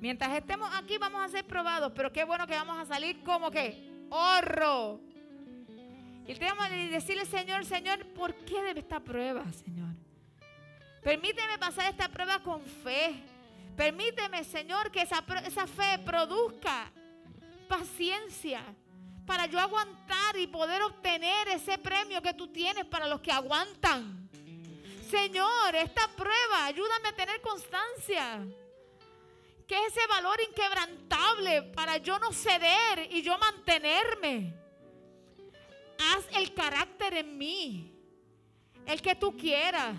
Mientras 0.01 0.35
estemos 0.35 0.69
aquí 0.75 0.97
vamos 0.97 1.23
a 1.23 1.29
ser 1.29 1.45
probados, 1.45 1.93
pero 1.95 2.11
qué 2.11 2.25
bueno 2.25 2.45
que 2.45 2.53
vamos 2.53 2.77
a 2.77 2.85
salir 2.85 3.23
como 3.23 3.49
que 3.49 4.05
oro. 4.09 4.99
Y 6.27 6.33
tenemos 6.33 6.67
que 6.67 6.75
decirle, 6.89 7.25
Señor, 7.25 7.63
Señor, 7.63 8.05
¿por 8.07 8.35
qué 8.35 8.61
debe 8.61 8.81
esta 8.81 8.99
prueba, 8.99 9.49
Señor? 9.53 9.87
Permíteme 11.01 11.57
pasar 11.57 11.89
esta 11.89 12.09
prueba 12.09 12.39
con 12.39 12.61
fe. 12.61 13.15
Permíteme, 13.77 14.43
Señor, 14.43 14.91
que 14.91 15.03
esa 15.03 15.67
fe 15.67 15.99
produzca 16.03 16.91
paciencia 17.69 18.61
para 19.25 19.45
yo 19.45 19.57
aguantar 19.57 20.35
y 20.37 20.47
poder 20.47 20.81
obtener 20.81 21.47
ese 21.47 21.77
premio 21.77 22.21
que 22.21 22.33
tú 22.33 22.47
tienes 22.47 22.83
para 22.85 23.07
los 23.07 23.21
que 23.21 23.31
aguantan. 23.31 24.16
Señor, 25.09 25.75
esta 25.75 26.07
prueba, 26.09 26.65
ayúdame 26.65 27.09
a 27.09 27.15
tener 27.15 27.39
constancia. 27.41 28.45
Que 29.65 29.85
ese 29.85 30.05
valor 30.07 30.37
inquebrantable 30.49 31.63
para 31.73 31.97
yo 31.97 32.19
no 32.19 32.31
ceder 32.33 33.07
y 33.11 33.21
yo 33.21 33.37
mantenerme. 33.37 34.53
Haz 35.99 36.25
el 36.35 36.53
carácter 36.53 37.13
en 37.15 37.37
mí, 37.37 37.93
el 38.85 39.01
que 39.01 39.15
tú 39.15 39.35
quieras. 39.35 39.95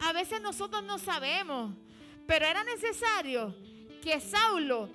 A 0.00 0.12
veces 0.12 0.40
nosotros 0.40 0.82
no 0.84 0.98
sabemos, 0.98 1.74
pero 2.26 2.46
era 2.46 2.62
necesario 2.64 3.54
que 4.02 4.20
Saulo, 4.20 4.88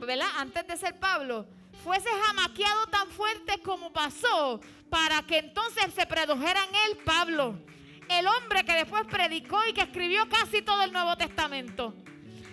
¿verdad? 0.00 0.28
antes 0.36 0.66
de 0.66 0.76
ser 0.76 0.98
Pablo, 0.98 1.46
fuese 1.82 2.08
jamaqueado 2.26 2.86
tan 2.86 3.10
fuerte 3.10 3.60
como 3.62 3.92
pasó 3.92 4.60
para 4.90 5.22
que 5.22 5.38
entonces 5.38 5.94
se 5.94 6.06
produjera 6.06 6.64
en 6.64 6.74
él 6.74 6.96
Pablo 7.04 7.58
el 8.10 8.26
hombre 8.26 8.64
que 8.64 8.74
después 8.74 9.04
predicó 9.06 9.58
y 9.68 9.72
que 9.72 9.82
escribió 9.82 10.28
casi 10.28 10.62
todo 10.62 10.82
el 10.82 10.92
Nuevo 10.92 11.16
Testamento. 11.16 11.94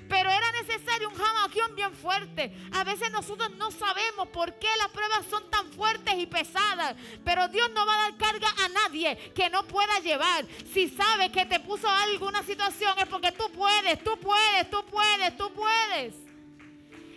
Pero 0.09 0.29
era 0.29 0.51
necesario 0.51 1.09
un 1.09 1.15
jamaquión 1.15 1.75
bien 1.75 1.93
fuerte. 1.93 2.53
A 2.71 2.83
veces 2.83 3.11
nosotros 3.11 3.51
no 3.57 3.71
sabemos 3.71 4.29
por 4.29 4.57
qué 4.57 4.67
las 4.77 4.87
pruebas 4.89 5.25
son 5.29 5.49
tan 5.49 5.69
fuertes 5.73 6.13
y 6.17 6.25
pesadas. 6.25 6.95
Pero 7.25 7.47
Dios 7.49 7.69
no 7.73 7.85
va 7.85 7.93
a 7.93 8.09
dar 8.09 8.17
carga 8.17 8.47
a 8.63 8.69
nadie 8.69 9.17
que 9.35 9.49
no 9.49 9.63
pueda 9.67 9.99
llevar. 9.99 10.45
Si 10.73 10.87
sabe 10.89 11.31
que 11.31 11.45
te 11.45 11.59
puso 11.59 11.89
alguna 11.89 12.41
situación 12.43 12.97
es 12.99 13.07
porque 13.07 13.33
tú 13.33 13.51
puedes, 13.51 14.01
tú 14.03 14.17
puedes, 14.17 14.69
tú 14.69 14.85
puedes, 14.85 15.37
tú 15.37 15.51
puedes. 15.53 16.15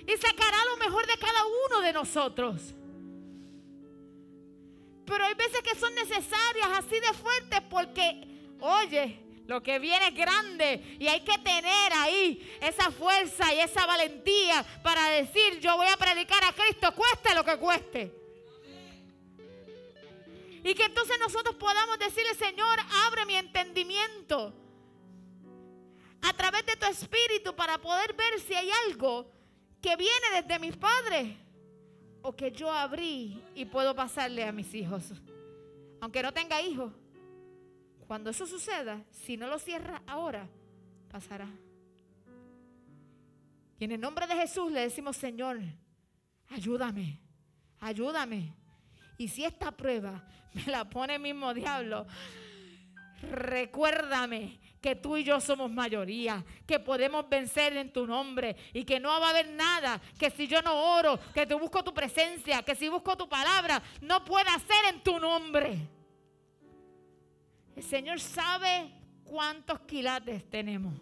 Y 0.06 0.16
sacará 0.16 0.56
lo 0.70 0.84
mejor 0.84 1.06
de 1.06 1.16
cada 1.18 1.44
uno 1.68 1.80
de 1.82 1.92
nosotros. 1.92 2.74
Pero 5.10 5.24
hay 5.26 5.34
veces 5.34 5.60
que 5.60 5.78
son 5.78 5.94
necesarias 5.94 6.68
así 6.78 6.98
de 7.00 7.12
fuertes 7.14 7.60
porque 7.68 8.30
Oye, 8.60 9.18
lo 9.46 9.62
que 9.62 9.78
viene 9.78 10.08
es 10.08 10.14
grande 10.14 10.96
y 10.98 11.08
hay 11.08 11.20
que 11.20 11.38
tener 11.38 11.92
ahí 11.94 12.58
esa 12.60 12.90
fuerza 12.90 13.52
y 13.54 13.60
esa 13.60 13.86
valentía 13.86 14.64
para 14.82 15.08
decir 15.08 15.60
yo 15.60 15.76
voy 15.76 15.86
a 15.88 15.96
predicar 15.96 16.44
a 16.44 16.52
Cristo, 16.52 16.94
cueste 16.94 17.34
lo 17.34 17.44
que 17.44 17.56
cueste. 17.56 18.14
Y 20.62 20.74
que 20.74 20.84
entonces 20.84 21.16
nosotros 21.18 21.54
podamos 21.54 21.98
decirle, 21.98 22.34
Señor, 22.34 22.78
abre 23.06 23.24
mi 23.24 23.34
entendimiento 23.34 24.52
a 26.20 26.32
través 26.34 26.66
de 26.66 26.76
tu 26.76 26.84
espíritu 26.84 27.56
para 27.56 27.78
poder 27.78 28.12
ver 28.12 28.38
si 28.40 28.54
hay 28.54 28.70
algo 28.86 29.32
que 29.80 29.96
viene 29.96 30.42
desde 30.42 30.58
mis 30.58 30.76
padres 30.76 31.34
o 32.22 32.34
que 32.34 32.50
yo 32.50 32.70
abrí 32.70 33.42
y 33.54 33.64
puedo 33.64 33.94
pasarle 33.94 34.44
a 34.44 34.52
mis 34.52 34.74
hijos. 34.74 35.12
Aunque 36.00 36.22
no 36.22 36.32
tenga 36.32 36.60
hijos, 36.62 36.92
cuando 38.06 38.30
eso 38.30 38.46
suceda, 38.46 39.04
si 39.10 39.36
no 39.36 39.46
lo 39.46 39.58
cierra 39.58 40.02
ahora, 40.06 40.48
pasará. 41.10 41.48
Y 43.78 43.84
en 43.84 43.92
el 43.92 44.00
nombre 44.00 44.26
de 44.26 44.34
Jesús 44.34 44.70
le 44.72 44.80
decimos, 44.80 45.16
Señor, 45.16 45.60
ayúdame, 46.48 47.20
ayúdame. 47.78 48.54
Y 49.16 49.28
si 49.28 49.44
esta 49.44 49.70
prueba 49.72 50.26
me 50.54 50.64
la 50.66 50.88
pone 50.88 51.14
el 51.14 51.22
mismo 51.22 51.54
diablo, 51.54 52.06
recuérdame 53.22 54.58
que 54.80 54.96
tú 54.96 55.16
y 55.16 55.24
yo 55.24 55.40
somos 55.40 55.70
mayoría, 55.70 56.44
que 56.66 56.80
podemos 56.80 57.28
vencer 57.28 57.76
en 57.76 57.92
tu 57.92 58.06
nombre 58.06 58.56
y 58.72 58.84
que 58.84 58.98
no 58.98 59.08
va 59.20 59.26
a 59.26 59.30
haber 59.30 59.48
nada 59.50 60.00
que 60.18 60.30
si 60.30 60.46
yo 60.46 60.62
no 60.62 60.96
oro, 60.96 61.18
que 61.34 61.46
te 61.46 61.54
busco 61.54 61.84
tu 61.84 61.92
presencia, 61.92 62.62
que 62.62 62.74
si 62.74 62.88
busco 62.88 63.16
tu 63.16 63.28
palabra, 63.28 63.82
no 64.00 64.24
pueda 64.24 64.54
hacer 64.54 64.94
en 64.94 65.02
tu 65.02 65.18
nombre. 65.18 65.78
El 67.76 67.82
Señor 67.82 68.20
sabe 68.20 68.90
cuántos 69.24 69.80
quilates 69.80 70.48
tenemos. 70.48 70.94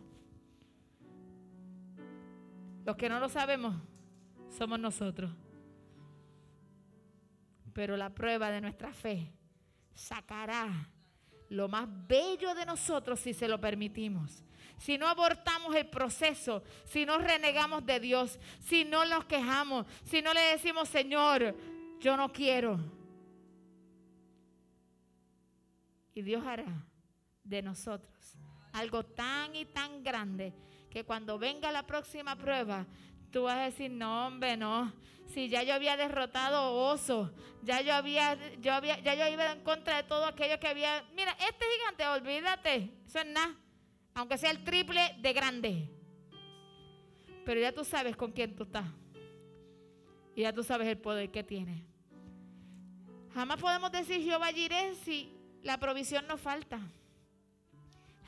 Los 2.84 2.96
que 2.96 3.08
no 3.08 3.20
lo 3.20 3.28
sabemos 3.28 3.76
somos 4.48 4.78
nosotros. 4.78 5.30
Pero 7.72 7.96
la 7.96 8.10
prueba 8.10 8.50
de 8.50 8.60
nuestra 8.60 8.92
fe 8.92 9.30
sacará 9.94 10.88
lo 11.50 11.68
más 11.68 11.88
bello 12.06 12.54
de 12.54 12.66
nosotros 12.66 13.20
si 13.20 13.32
se 13.32 13.48
lo 13.48 13.60
permitimos. 13.60 14.44
Si 14.76 14.96
no 14.96 15.08
abortamos 15.08 15.74
el 15.74 15.88
proceso, 15.88 16.62
si 16.84 17.04
no 17.04 17.18
renegamos 17.18 17.84
de 17.84 17.98
Dios, 17.98 18.38
si 18.60 18.84
no 18.84 19.04
nos 19.04 19.24
quejamos, 19.24 19.86
si 20.04 20.22
no 20.22 20.32
le 20.32 20.40
decimos, 20.40 20.88
Señor, 20.88 21.56
yo 22.00 22.16
no 22.16 22.32
quiero. 22.32 22.78
Y 26.14 26.22
Dios 26.22 26.46
hará 26.46 26.86
de 27.42 27.62
nosotros 27.62 28.38
algo 28.72 29.04
tan 29.04 29.54
y 29.56 29.64
tan 29.66 30.02
grande 30.02 30.54
que 30.90 31.04
cuando 31.04 31.38
venga 31.38 31.72
la 31.72 31.86
próxima 31.86 32.36
prueba, 32.36 32.86
tú 33.30 33.44
vas 33.44 33.56
a 33.56 33.64
decir, 33.64 33.90
no, 33.90 34.26
hombre, 34.26 34.56
no. 34.56 34.92
Si 35.26 35.48
ya 35.48 35.62
yo 35.62 35.74
había 35.74 35.96
derrotado 35.96 36.74
oso, 36.74 37.32
ya 37.62 37.80
yo 37.80 37.94
había, 37.94 38.36
yo 38.60 38.72
había, 38.72 38.98
ya 39.00 39.14
yo 39.14 39.28
iba 39.32 39.52
en 39.52 39.62
contra 39.62 39.98
de 39.98 40.02
todo 40.04 40.24
aquello 40.24 40.58
que 40.58 40.68
había. 40.68 41.04
Mira, 41.14 41.32
este 41.32 41.64
gigante, 41.76 42.06
olvídate, 42.06 42.90
eso 43.06 43.20
es 43.20 43.26
nada. 43.26 43.54
Aunque 44.14 44.38
sea 44.38 44.50
el 44.50 44.64
triple 44.64 45.16
de 45.20 45.32
grande. 45.32 45.90
Pero 47.44 47.60
ya 47.60 47.72
tú 47.72 47.84
sabes 47.84 48.16
con 48.16 48.32
quién 48.32 48.56
tú 48.56 48.64
estás. 48.64 48.86
Y 50.34 50.42
ya 50.42 50.52
tú 50.52 50.62
sabes 50.62 50.88
el 50.88 50.98
poder 50.98 51.30
que 51.30 51.42
tiene. 51.42 51.84
Jamás 53.34 53.60
podemos 53.60 53.92
decir 53.92 54.22
Jehová 54.22 54.48
Jireh 54.48 54.94
si 55.04 55.32
la 55.62 55.78
provisión 55.78 56.26
nos 56.26 56.40
falta. 56.40 56.80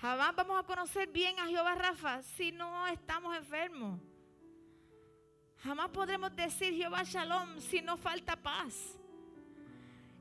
Jamás 0.01 0.35
vamos 0.35 0.59
a 0.59 0.63
conocer 0.63 1.09
bien 1.09 1.39
a 1.39 1.47
Jehová 1.47 1.75
Rafa 1.75 2.23
si 2.23 2.53
no 2.53 2.87
estamos 2.89 3.37
enfermos. 3.37 4.01
Jamás 5.63 5.91
podremos 5.91 6.35
decir 6.35 6.75
Jehová 6.75 7.03
Shalom 7.05 7.61
si 7.61 7.83
no 7.83 7.97
falta 7.97 8.35
paz. 8.35 8.99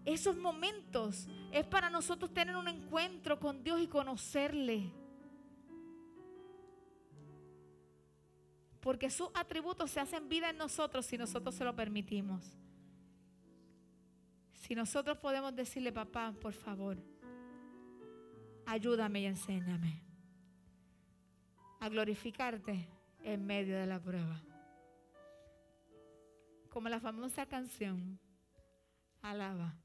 Esos 0.05 0.35
momentos 0.35 1.27
es 1.51 1.65
para 1.65 1.89
nosotros 1.89 2.33
tener 2.33 2.55
un 2.55 2.67
encuentro 2.67 3.39
con 3.39 3.63
Dios 3.63 3.79
y 3.81 3.87
conocerle. 3.87 4.91
Porque 8.81 9.09
sus 9.09 9.29
atributos 9.33 9.91
se 9.91 9.99
hacen 9.99 10.27
vida 10.27 10.49
en 10.49 10.57
nosotros 10.57 11.05
si 11.05 11.17
nosotros 11.17 11.55
se 11.55 11.63
lo 11.63 11.75
permitimos. 11.75 12.57
Si 14.53 14.75
nosotros 14.75 15.17
podemos 15.17 15.55
decirle, 15.55 15.91
papá, 15.91 16.33
por 16.41 16.53
favor, 16.53 16.97
ayúdame 18.65 19.21
y 19.21 19.25
enséñame 19.25 20.01
a 21.79 21.87
glorificarte 21.87 22.89
en 23.23 23.45
medio 23.45 23.77
de 23.77 23.85
la 23.85 23.99
prueba. 23.99 24.48
Como 26.69 26.87
la 26.87 26.99
famosa 26.99 27.45
canción, 27.45 28.19
alaba. 29.21 29.75